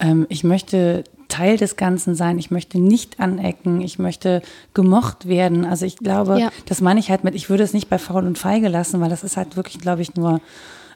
[0.00, 4.42] ähm, ich möchte Teil des Ganzen sein, ich möchte nicht anecken, ich möchte
[4.72, 5.64] gemocht werden.
[5.64, 6.50] Also ich glaube, ja.
[6.66, 9.10] das meine ich halt mit, ich würde es nicht bei faul und feige lassen, weil
[9.10, 10.40] das ist halt wirklich, glaube ich, nur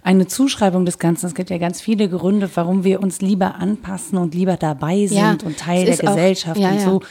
[0.03, 1.27] eine Zuschreibung des Ganzen.
[1.27, 5.19] Es gibt ja ganz viele Gründe, warum wir uns lieber anpassen und lieber dabei sind
[5.19, 7.03] ja, und Teil der Gesellschaft auch, ja, und so.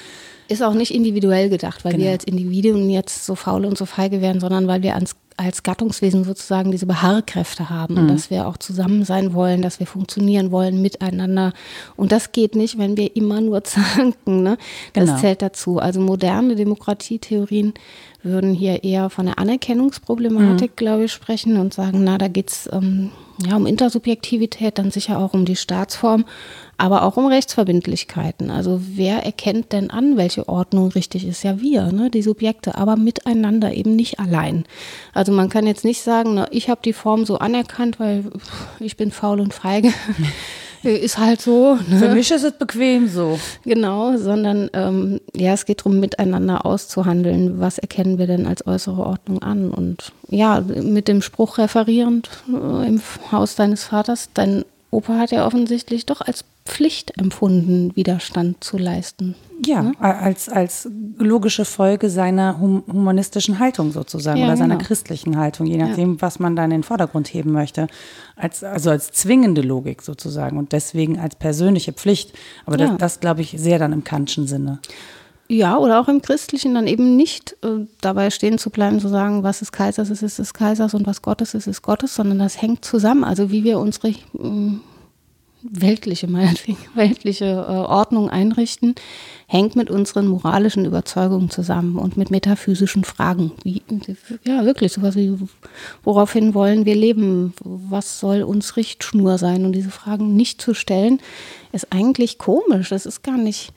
[0.47, 2.05] Ist auch nicht individuell gedacht, weil genau.
[2.05, 5.61] wir als Individuen jetzt so faul und so feige werden, sondern weil wir ans als
[5.61, 8.07] Gattungswesen sozusagen diese Beharrkräfte haben, mhm.
[8.07, 11.53] dass wir auch zusammen sein wollen, dass wir funktionieren wollen miteinander.
[11.95, 14.41] Und das geht nicht, wenn wir immer nur zanken.
[14.41, 14.57] Ne?
[14.93, 15.19] Das genau.
[15.19, 15.77] zählt dazu.
[15.77, 17.75] Also moderne Demokratietheorien
[18.23, 20.75] würden hier eher von der Anerkennungsproblematik, mhm.
[20.75, 23.11] glaube ich, sprechen und sagen, na, da geht es ähm,
[23.45, 26.25] ja, um Intersubjektivität, dann sicher auch um die Staatsform,
[26.77, 28.49] aber auch um Rechtsverbindlichkeiten.
[28.49, 31.43] Also wer erkennt denn an, welche Ordnung richtig ist?
[31.43, 34.65] Ja, wir, ne, die Subjekte, aber miteinander eben nicht allein.
[35.13, 38.25] Also man kann jetzt nicht sagen, na, ich habe die Form so anerkannt, weil
[38.79, 39.91] ich bin faul und feige.
[40.91, 41.75] ist halt so.
[41.87, 41.99] Ne?
[41.99, 43.39] Für mich ist es bequem so.
[43.63, 47.59] Genau, sondern ähm, ja, es geht darum, miteinander auszuhandeln.
[47.59, 49.71] Was erkennen wir denn als äußere Ordnung an?
[49.71, 55.45] Und ja, mit dem Spruch referierend äh, im Haus deines Vaters, dein Opa hat ja
[55.45, 59.35] offensichtlich doch als Pflicht empfunden, Widerstand zu leisten.
[59.65, 59.93] Ja, ne?
[59.99, 60.87] als, als
[61.17, 64.87] logische Folge seiner hum humanistischen Haltung sozusagen ja, oder seiner genau.
[64.87, 66.21] christlichen Haltung, je nachdem, ja.
[66.21, 67.87] was man da in den Vordergrund heben möchte.
[68.35, 72.33] Als, also als zwingende Logik sozusagen und deswegen als persönliche Pflicht.
[72.65, 72.89] Aber ja.
[72.89, 74.79] das, das glaube ich, sehr dann im Kantschen Sinne.
[75.49, 79.43] Ja, oder auch im Christlichen dann eben nicht äh, dabei stehen zu bleiben, zu sagen,
[79.43, 82.61] was ist Kaisers ist, ist des Kaisers und was Gottes ist, ist Gottes, sondern das
[82.61, 83.23] hängt zusammen.
[83.23, 84.15] Also wie wir unsere äh,
[85.71, 86.27] weltliche,
[86.95, 88.95] weltliche äh, Ordnung einrichten,
[89.47, 93.51] hängt mit unseren moralischen Überzeugungen zusammen und mit metaphysischen Fragen.
[93.63, 93.81] Wie,
[94.43, 95.37] ja, wirklich, sowas wie,
[96.03, 97.53] woraufhin wollen wir leben?
[97.63, 99.65] Was soll uns Richtschnur sein?
[99.65, 101.19] Und diese Fragen nicht zu stellen,
[101.71, 102.89] ist eigentlich komisch.
[102.89, 103.71] Das ist gar nicht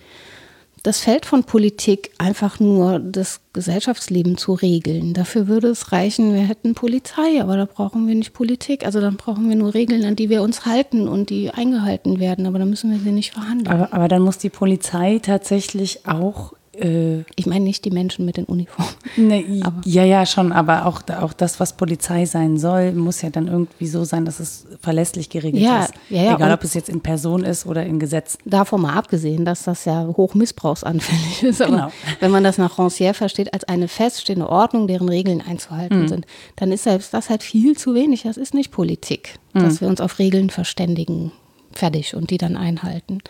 [0.83, 5.13] das Feld von Politik einfach nur das Gesellschaftsleben zu regeln.
[5.13, 8.87] Dafür würde es reichen, wir hätten Polizei, aber da brauchen wir nicht Politik.
[8.87, 12.47] Also dann brauchen wir nur Regeln, an die wir uns halten und die eingehalten werden,
[12.47, 13.69] aber dann müssen wir sie nicht verhandeln.
[13.69, 18.37] Aber, aber dann muss die Polizei tatsächlich auch äh, ich meine nicht die Menschen mit
[18.37, 18.95] den Uniformen.
[19.17, 19.45] Ne,
[19.85, 23.87] ja, ja, schon, aber auch, auch das, was Polizei sein soll, muss ja dann irgendwie
[23.87, 25.95] so sein, dass es verlässlich geregelt ja, ist.
[26.09, 28.39] Ja, ja, Egal, ob es jetzt in Person ist oder in Gesetz.
[28.45, 31.61] Davon mal abgesehen, dass das ja hochmissbrauchsanfällig ist.
[31.61, 31.93] Aber genau.
[32.21, 36.09] wenn man das nach Rancière versteht, als eine feststehende Ordnung, deren Regeln einzuhalten mhm.
[36.09, 38.23] sind, dann ist selbst das halt viel zu wenig.
[38.23, 39.61] Das ist nicht Politik, mhm.
[39.61, 41.33] dass wir uns auf Regeln verständigen
[41.73, 43.21] fertig und die dann einhalten.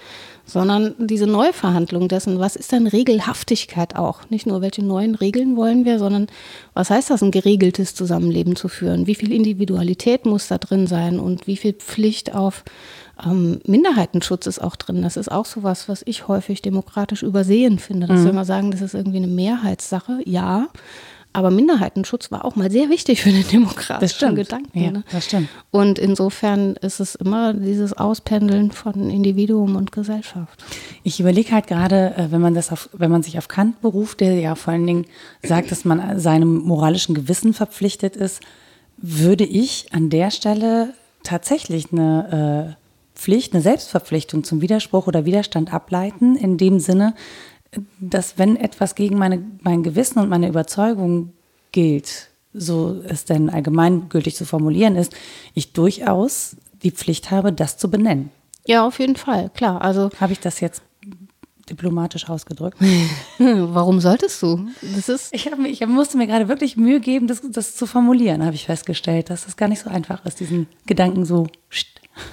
[0.51, 4.28] Sondern diese Neuverhandlung dessen, was ist denn Regelhaftigkeit auch?
[4.30, 6.26] Nicht nur, welche neuen Regeln wollen wir, sondern
[6.74, 9.07] was heißt das, ein geregeltes Zusammenleben zu führen?
[9.07, 12.64] Wie viel Individualität muss da drin sein und wie viel Pflicht auf
[13.24, 15.03] ähm, Minderheitenschutz ist auch drin?
[15.03, 18.24] Das ist auch sowas, was ich häufig demokratisch übersehen finde, dass mhm.
[18.24, 20.18] wir immer sagen, das ist irgendwie eine Mehrheitssache.
[20.24, 20.66] Ja,
[21.33, 24.83] aber Minderheitenschutz war auch mal sehr wichtig für den demokratischen Gedanken.
[24.83, 25.05] Ja, ne?
[25.12, 25.49] das stimmt.
[25.70, 30.64] Und insofern ist es immer dieses Auspendeln von Individuum und Gesellschaft.
[31.05, 34.20] Ich überlege halt gerade, äh, wenn man das auf, wenn man sich auf Kant beruft,
[34.20, 35.07] der ja vor allen Dingen
[35.43, 38.41] sagt, dass man seinem moralischen Gewissen verpflichtet ist,
[38.97, 42.81] würde ich an der Stelle tatsächlich eine äh,
[43.18, 47.14] Pflicht, eine Selbstverpflichtung zum Widerspruch oder Widerstand ableiten, in dem Sinne,
[48.00, 51.32] dass wenn etwas gegen meine, mein Gewissen und meine Überzeugung
[51.72, 55.14] gilt, so es denn allgemeingültig zu formulieren ist,
[55.54, 58.30] ich durchaus die Pflicht habe, das zu benennen.
[58.66, 59.82] Ja, auf jeden Fall, klar.
[59.82, 60.82] Also habe ich das jetzt
[61.68, 62.78] diplomatisch ausgedrückt.
[63.38, 64.68] Warum solltest du?
[64.96, 68.44] Das ist ich, mir, ich musste mir gerade wirklich Mühe geben, das, das zu formulieren,
[68.44, 71.46] habe ich festgestellt, dass es gar nicht so einfach ist, diesen Gedanken so.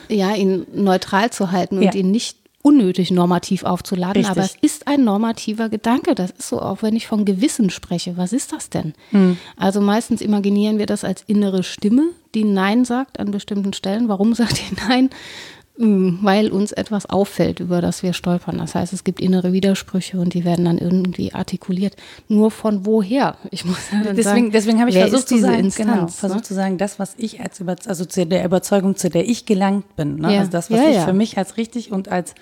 [0.10, 1.94] Ja, ihn neutral zu halten und ja.
[1.94, 4.32] ihn nicht unnötig normativ aufzuladen, Richtig.
[4.32, 6.16] aber es ist ein normativer Gedanke.
[6.16, 8.18] Das ist so, auch wenn ich von Gewissen spreche.
[8.18, 8.94] Was ist das denn?
[9.12, 9.38] Mhm.
[9.56, 14.10] Also meistens imaginieren wir das als innere Stimme, die Nein sagt an bestimmten Stellen.
[14.10, 15.10] Warum sagt die Nein?
[15.80, 18.58] Hm, weil uns etwas auffällt, über das wir stolpern.
[18.58, 21.96] Das heißt, es gibt innere Widersprüche und die werden dann irgendwie artikuliert.
[22.28, 23.38] Nur von woher?
[23.52, 26.46] Ich muss deswegen, sagen, deswegen habe ich versucht zu sagen, Instanz, genau, versucht ne?
[26.46, 30.16] zu sagen, das, was ich als also zu der Überzeugung, zu der ich gelangt bin,
[30.16, 30.34] ne?
[30.34, 30.40] ja.
[30.40, 32.34] also das, was ja, ich für mich als richtig und als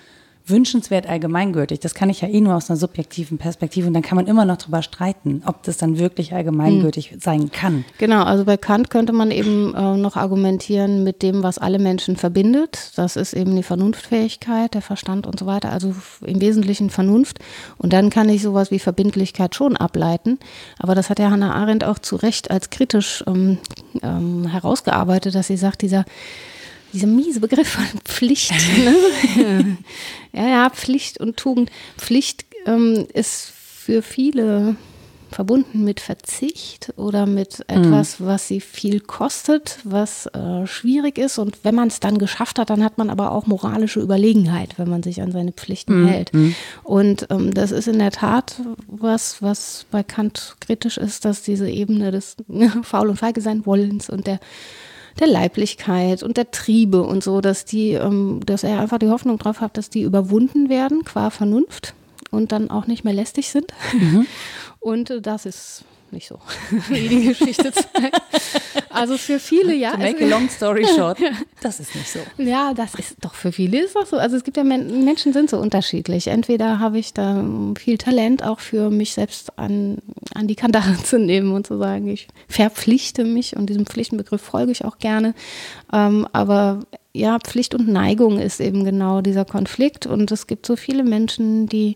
[0.48, 1.80] wünschenswert allgemeingültig.
[1.80, 4.44] Das kann ich ja eh nur aus einer subjektiven Perspektive und dann kann man immer
[4.44, 7.20] noch darüber streiten, ob das dann wirklich allgemeingültig hm.
[7.20, 7.84] sein kann.
[7.98, 12.16] Genau, also bei Kant könnte man eben äh, noch argumentieren mit dem, was alle Menschen
[12.16, 12.92] verbindet.
[12.96, 15.94] Das ist eben die Vernunftfähigkeit, der Verstand und so weiter, also
[16.24, 17.40] im Wesentlichen Vernunft.
[17.76, 20.38] Und dann kann ich sowas wie Verbindlichkeit schon ableiten.
[20.78, 23.58] Aber das hat ja Hannah Arendt auch zu Recht als kritisch ähm,
[24.02, 26.04] ähm, herausgearbeitet, dass sie sagt, dieser
[26.92, 28.52] dieser miese Begriff von Pflicht.
[28.76, 29.76] Ne?
[30.36, 31.70] ja, ja, Pflicht und Tugend.
[31.96, 34.76] Pflicht ähm, ist für viele
[35.30, 38.26] verbunden mit Verzicht oder mit etwas, mhm.
[38.26, 41.38] was sie viel kostet, was äh, schwierig ist.
[41.38, 44.88] Und wenn man es dann geschafft hat, dann hat man aber auch moralische Überlegenheit, wenn
[44.88, 46.08] man sich an seine Pflichten mhm.
[46.08, 46.32] hält.
[46.32, 46.54] Mhm.
[46.84, 51.68] Und ähm, das ist in der Tat was, was bei Kant kritisch ist, dass diese
[51.68, 52.36] Ebene des
[52.82, 54.38] Faul- und Feige sein Wollens und der
[55.18, 59.38] der Leiblichkeit und der Triebe und so, dass die, ähm, dass er einfach die Hoffnung
[59.38, 61.94] drauf hat, dass die überwunden werden qua Vernunft
[62.30, 63.72] und dann auch nicht mehr lästig sind.
[63.92, 64.26] Mhm.
[64.80, 66.38] Und äh, das ist nicht so,
[66.88, 68.22] wie die Geschichte zeigt.
[68.96, 69.92] Also für viele, ja.
[69.92, 71.18] To make a long story short,
[71.62, 72.20] das ist nicht so.
[72.38, 74.16] Ja, das ist doch für viele ist das so.
[74.18, 76.28] Also es gibt ja Menschen sind so unterschiedlich.
[76.28, 77.44] Entweder habe ich da
[77.78, 79.98] viel Talent auch für mich selbst an,
[80.34, 84.72] an die Kandare zu nehmen und zu sagen, ich verpflichte mich und diesem Pflichtenbegriff folge
[84.72, 85.34] ich auch gerne.
[85.92, 86.80] Ähm, aber
[87.16, 90.06] ja, Pflicht und Neigung ist eben genau dieser Konflikt.
[90.06, 91.94] Und es gibt so viele Menschen, die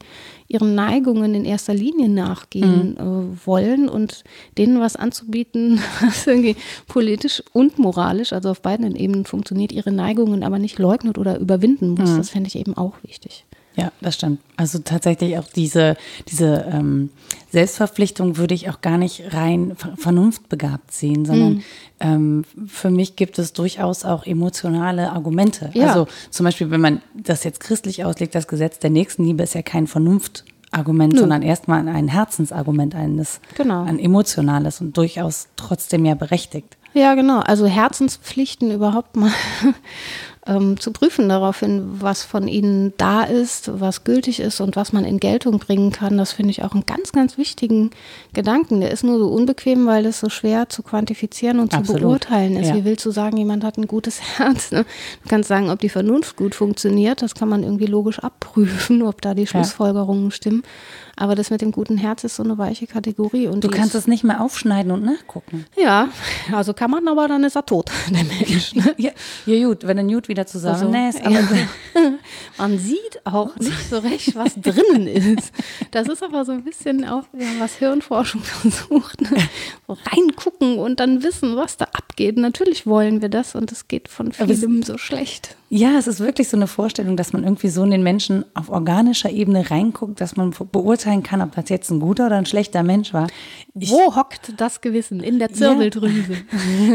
[0.49, 3.33] ihren Neigungen in erster Linie nachgehen mhm.
[3.35, 4.25] äh, wollen und
[4.59, 6.57] denen was anzubieten, was irgendwie
[6.89, 11.91] politisch und moralisch, also auf beiden Ebenen funktioniert, ihre Neigungen aber nicht leugnet oder überwinden
[11.91, 12.11] muss.
[12.11, 12.17] Mhm.
[12.17, 13.45] Das fände ich eben auch wichtig.
[13.77, 14.41] Ja, das stimmt.
[14.57, 15.97] Also tatsächlich auch diese,
[16.29, 17.11] diese ähm,
[17.51, 21.63] Selbstverpflichtung würde ich auch gar nicht rein vernunftbegabt sehen, sondern mhm.
[22.01, 25.71] ähm, für mich gibt es durchaus auch emotionale Argumente.
[25.75, 25.89] Ja.
[25.89, 29.63] Also zum Beispiel, wenn man das jetzt christlich auslegt, das Gesetz der Nächstenliebe ist ja
[29.63, 31.21] kein Vernunftargument, Nö.
[31.21, 33.85] sondern erstmal ein Herzensargument, eines, genau.
[33.85, 36.77] ein emotionales und durchaus trotzdem ja berechtigt.
[36.93, 37.39] Ja, genau.
[37.41, 39.33] Also Herzenspflichten überhaupt mal
[40.51, 45.05] ähm, zu prüfen daraufhin, was von ihnen da ist, was gültig ist und was man
[45.05, 46.19] in Geltung bringen kann.
[46.19, 47.91] Das finde ich auch einen ganz, ganz wichtigen
[48.33, 48.81] Gedanken.
[48.81, 52.01] Der ist nur so unbequem, weil es so schwer zu quantifizieren und Absolut.
[52.01, 52.69] zu beurteilen ist.
[52.69, 52.75] Ja.
[52.75, 54.73] Wie willst du sagen, jemand hat ein gutes Herz?
[54.73, 54.85] Ne?
[55.23, 57.23] Du kannst sagen, ob die Vernunft gut funktioniert.
[57.23, 60.65] Das kann man irgendwie logisch abprüfen, ob da die Schlussfolgerungen stimmen.
[61.21, 63.47] Aber das mit dem guten Herz ist so eine weiche Kategorie.
[63.47, 65.67] Und Du kannst es nicht mehr aufschneiden und nachgucken.
[65.77, 66.09] Ja,
[66.51, 68.75] also kann man, aber dann ist er tot, der Mensch.
[68.75, 68.95] Ne?
[68.97, 69.11] Ja,
[69.45, 71.23] ja gut, wenn ein Jut wieder zusammennässt.
[71.23, 72.13] Also, aber ja.
[72.57, 75.53] Man sieht auch nicht so recht, was drinnen ist.
[75.91, 79.21] Das ist aber so ein bisschen auch, ja, was Hirnforschung versucht.
[79.21, 79.37] Ne?
[79.87, 82.39] So reingucken und dann wissen, was da abgeht.
[82.39, 85.57] Natürlich wollen wir das und es geht von vielem so schlecht.
[85.73, 88.71] Ja, es ist wirklich so eine Vorstellung, dass man irgendwie so in den Menschen auf
[88.71, 92.83] organischer Ebene reinguckt, dass man beurteilen kann, ob das jetzt ein guter oder ein schlechter
[92.83, 93.29] Mensch war.
[93.79, 95.21] Ich, Wo hockt das Gewissen?
[95.21, 96.33] In der Zirbeldrüse.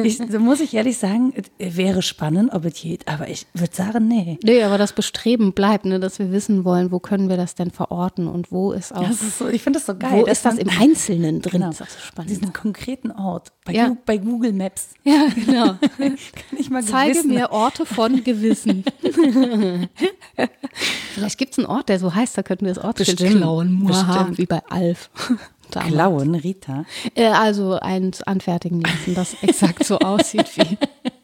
[0.03, 3.73] ich, so muss ich ehrlich sagen, es wäre spannend, ob es geht, aber ich würde
[3.73, 4.37] sagen, nee.
[4.43, 7.71] Nee, aber das Bestreben bleibt, ne, dass wir wissen wollen, wo können wir das denn
[7.71, 10.11] verorten und wo ist auch, Das ist so, ich finde das so geil.
[10.11, 11.61] wo ist das im Einzelnen drin?
[11.61, 11.67] Genau.
[11.67, 12.29] Das ist so spannend.
[12.29, 13.95] Diesen konkreten Ort bei, Ja.
[14.05, 14.89] Bei Google Maps.
[15.05, 15.75] Ja, genau.
[15.97, 16.17] Kann
[16.59, 18.64] ich mal Zeige Gewissen- mir Orte von Gewissen.
[21.13, 23.85] Vielleicht gibt es einen Ort, der so heißt, da könnten wir das Ortsschild Bestimmt, klauen.
[23.85, 24.37] Bestimmt.
[24.37, 25.09] Wie bei Alf.
[25.71, 25.93] Damals.
[25.93, 26.85] Klauen, Rita.
[27.15, 30.77] Äh, also eins anfertigen lassen, das exakt so aussieht wie,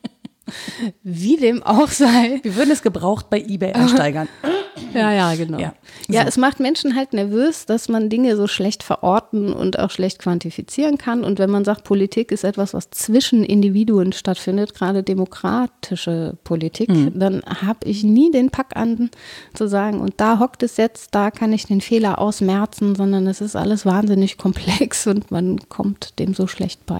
[1.03, 2.39] wie dem auch sei.
[2.43, 4.27] Wir würden es gebraucht bei eBay ersteigern.
[4.93, 5.59] Ja, ja, genau.
[5.59, 5.73] Ja.
[6.09, 10.19] Ja, es macht Menschen halt nervös, dass man Dinge so schlecht verorten und auch schlecht
[10.19, 11.23] quantifizieren kann.
[11.23, 17.11] Und wenn man sagt, Politik ist etwas, was zwischen Individuen stattfindet, gerade demokratische Politik, Mhm.
[17.19, 19.11] dann habe ich nie den Pack an
[19.53, 23.39] zu sagen, und da hockt es jetzt, da kann ich den Fehler ausmerzen, sondern es
[23.39, 26.99] ist alles wahnsinnig komplex und man kommt dem so schlecht bei.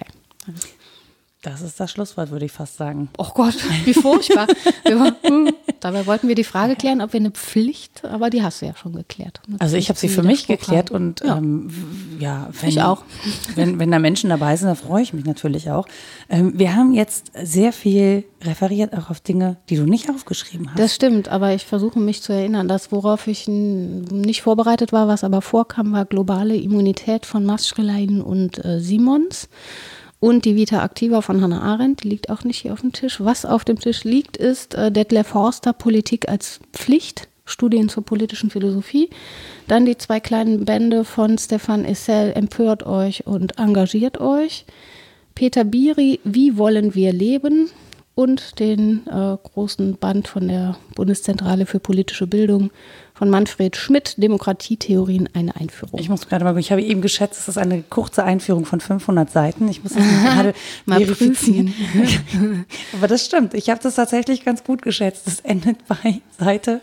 [1.44, 3.10] Das ist das Schlusswort, würde ich fast sagen.
[3.18, 4.46] Oh Gott, wie furchtbar.
[4.86, 8.44] Wir war- hm, Dabei wollten wir die Frage klären, ob wir eine Pflicht, aber die
[8.44, 9.42] hast du ja schon geklärt.
[9.48, 11.38] Eine Also ich habe sie für mich Widerspruch geklärt und Ja.
[11.38, 11.72] ähm,
[12.20, 13.04] ja, wenn, Ich auch.
[13.56, 15.88] Wenn, wenn da Menschen dabei sind, dann freue ich mich natürlich auch.
[16.30, 20.78] Ähm, wir haben jetzt sehr viel referiert auch auf Dinge, die du nicht aufgeschrieben hast.
[20.80, 22.68] Das stimmt, aber ich versuche mich zu erinnern.
[22.68, 28.64] Das, worauf ich nicht vorbereitet war, was aber vorkam, war globale Immunität von Maschrelein und
[28.64, 29.50] äh, Simons.
[30.22, 33.20] Und die Vita Activa von Hannah Arendt, die liegt auch nicht hier auf dem Tisch.
[33.22, 38.52] Was auf dem Tisch liegt, ist äh, Detlef Forster, Politik als Pflicht, Studien zur politischen
[38.52, 39.10] Philosophie.
[39.68, 44.66] Dann die zwei kleinen Bände von Stefan Essel, Empört euch und engagiert euch.
[45.34, 47.72] Peter Biri, Wie wollen wir leben?
[48.14, 52.72] Und den äh, großen Band von der Bundeszentrale für politische Bildung
[53.14, 56.00] von Manfred Schmidt, Demokratietheorien, eine Einführung.
[56.00, 59.30] ich muss gerade mal, ich habe eben geschätzt, es ist eine kurze Einführung von 500
[59.30, 59.68] Seiten.
[59.70, 60.54] Ich muss das mal gerade
[60.86, 61.74] Mal verifizieren.
[62.94, 63.54] Aber das stimmt.
[63.54, 65.28] Ich habe das tatsächlich ganz gut geschätzt.
[65.28, 66.82] Das endet bei Seite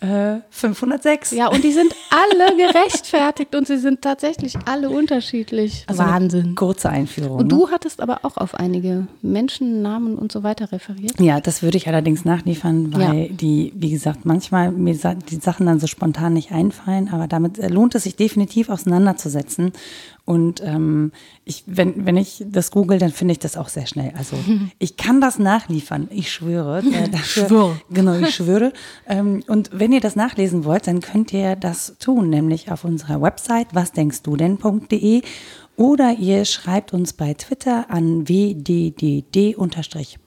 [0.00, 1.30] äh, 506.
[1.30, 5.84] ja, und die sind alle gerechtfertigt und sie sind tatsächlich alle unterschiedlich.
[5.86, 6.54] Also Wahnsinn.
[6.54, 7.38] Kurze Einführung.
[7.38, 7.48] Und ne?
[7.48, 11.18] du hattest aber auch auf einige Menschennamen und so weiter referiert.
[11.18, 13.28] Ja, das würde ich allerdings nachliefern, weil Ja.
[13.28, 17.68] die, wie gesagt, manchmal mir die Sachen dann so spontan nicht einfallen, aber damit äh,
[17.68, 19.72] lohnt es sich definitiv auseinanderzusetzen.
[20.26, 21.12] Und ähm,
[21.44, 24.12] ich, wenn, wenn ich das google, dann finde ich das auch sehr schnell.
[24.18, 24.36] Also
[24.78, 26.80] ich kann das nachliefern, ich schwöre.
[26.80, 27.80] Äh, dafür, Schwör.
[27.90, 28.72] Genau, ich schwöre.
[29.08, 33.22] ähm, und wenn ihr das nachlesen wollt, dann könnt ihr das tun, nämlich auf unserer
[33.22, 35.22] Website wasdenkstdu denn.de
[35.76, 38.26] oder ihr schreibt uns bei Twitter an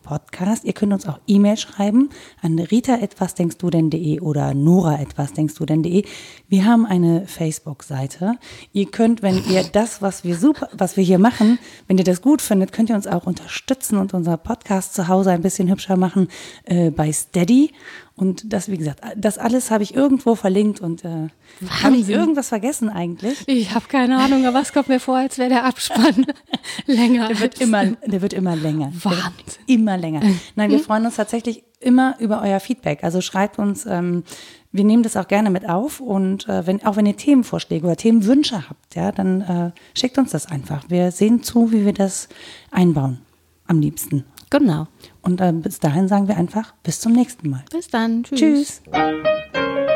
[0.10, 0.64] wddd-podcast.
[0.64, 2.10] Ihr könnt uns auch E-Mail schreiben
[2.42, 6.04] an rita.wasdenkstdu.de oder nora.wasdenkstdu.de.
[6.48, 8.36] Wir haben eine Facebook-Seite.
[8.74, 12.22] Ihr könnt, wenn ihr das, was wir super, was wir hier machen, wenn ihr das
[12.22, 15.98] gut findet, könnt ihr uns auch unterstützen und unser Podcast zu Hause ein bisschen hübscher
[15.98, 16.28] machen
[16.66, 17.72] äh, bei Steady.
[18.20, 21.30] Und das, wie gesagt, das alles habe ich irgendwo verlinkt und äh,
[21.82, 23.48] habe ich irgendwas vergessen eigentlich?
[23.48, 26.26] Ich habe keine Ahnung, aber es kommt mir vor, als wäre der Abspann
[26.86, 27.30] länger.
[27.30, 28.92] Der wird immer, der wird immer länger.
[29.04, 29.64] Wahnsinn.
[29.68, 30.22] Immer länger.
[30.56, 33.04] Nein, wir freuen uns tatsächlich immer über euer Feedback.
[33.04, 34.24] Also schreibt uns, ähm,
[34.72, 37.96] wir nehmen das auch gerne mit auf und äh, wenn, auch wenn ihr Themenvorschläge oder
[37.96, 40.84] Themenwünsche habt, ja, dann äh, schickt uns das einfach.
[40.90, 42.30] Wir sehen zu, wie wir das
[42.72, 43.20] einbauen.
[43.66, 44.26] Am liebsten.
[44.50, 44.88] Genau.
[45.22, 47.64] Und äh, bis dahin sagen wir einfach bis zum nächsten Mal.
[47.72, 48.24] Bis dann.
[48.24, 48.82] Tschüss.
[48.84, 49.89] Tschüss.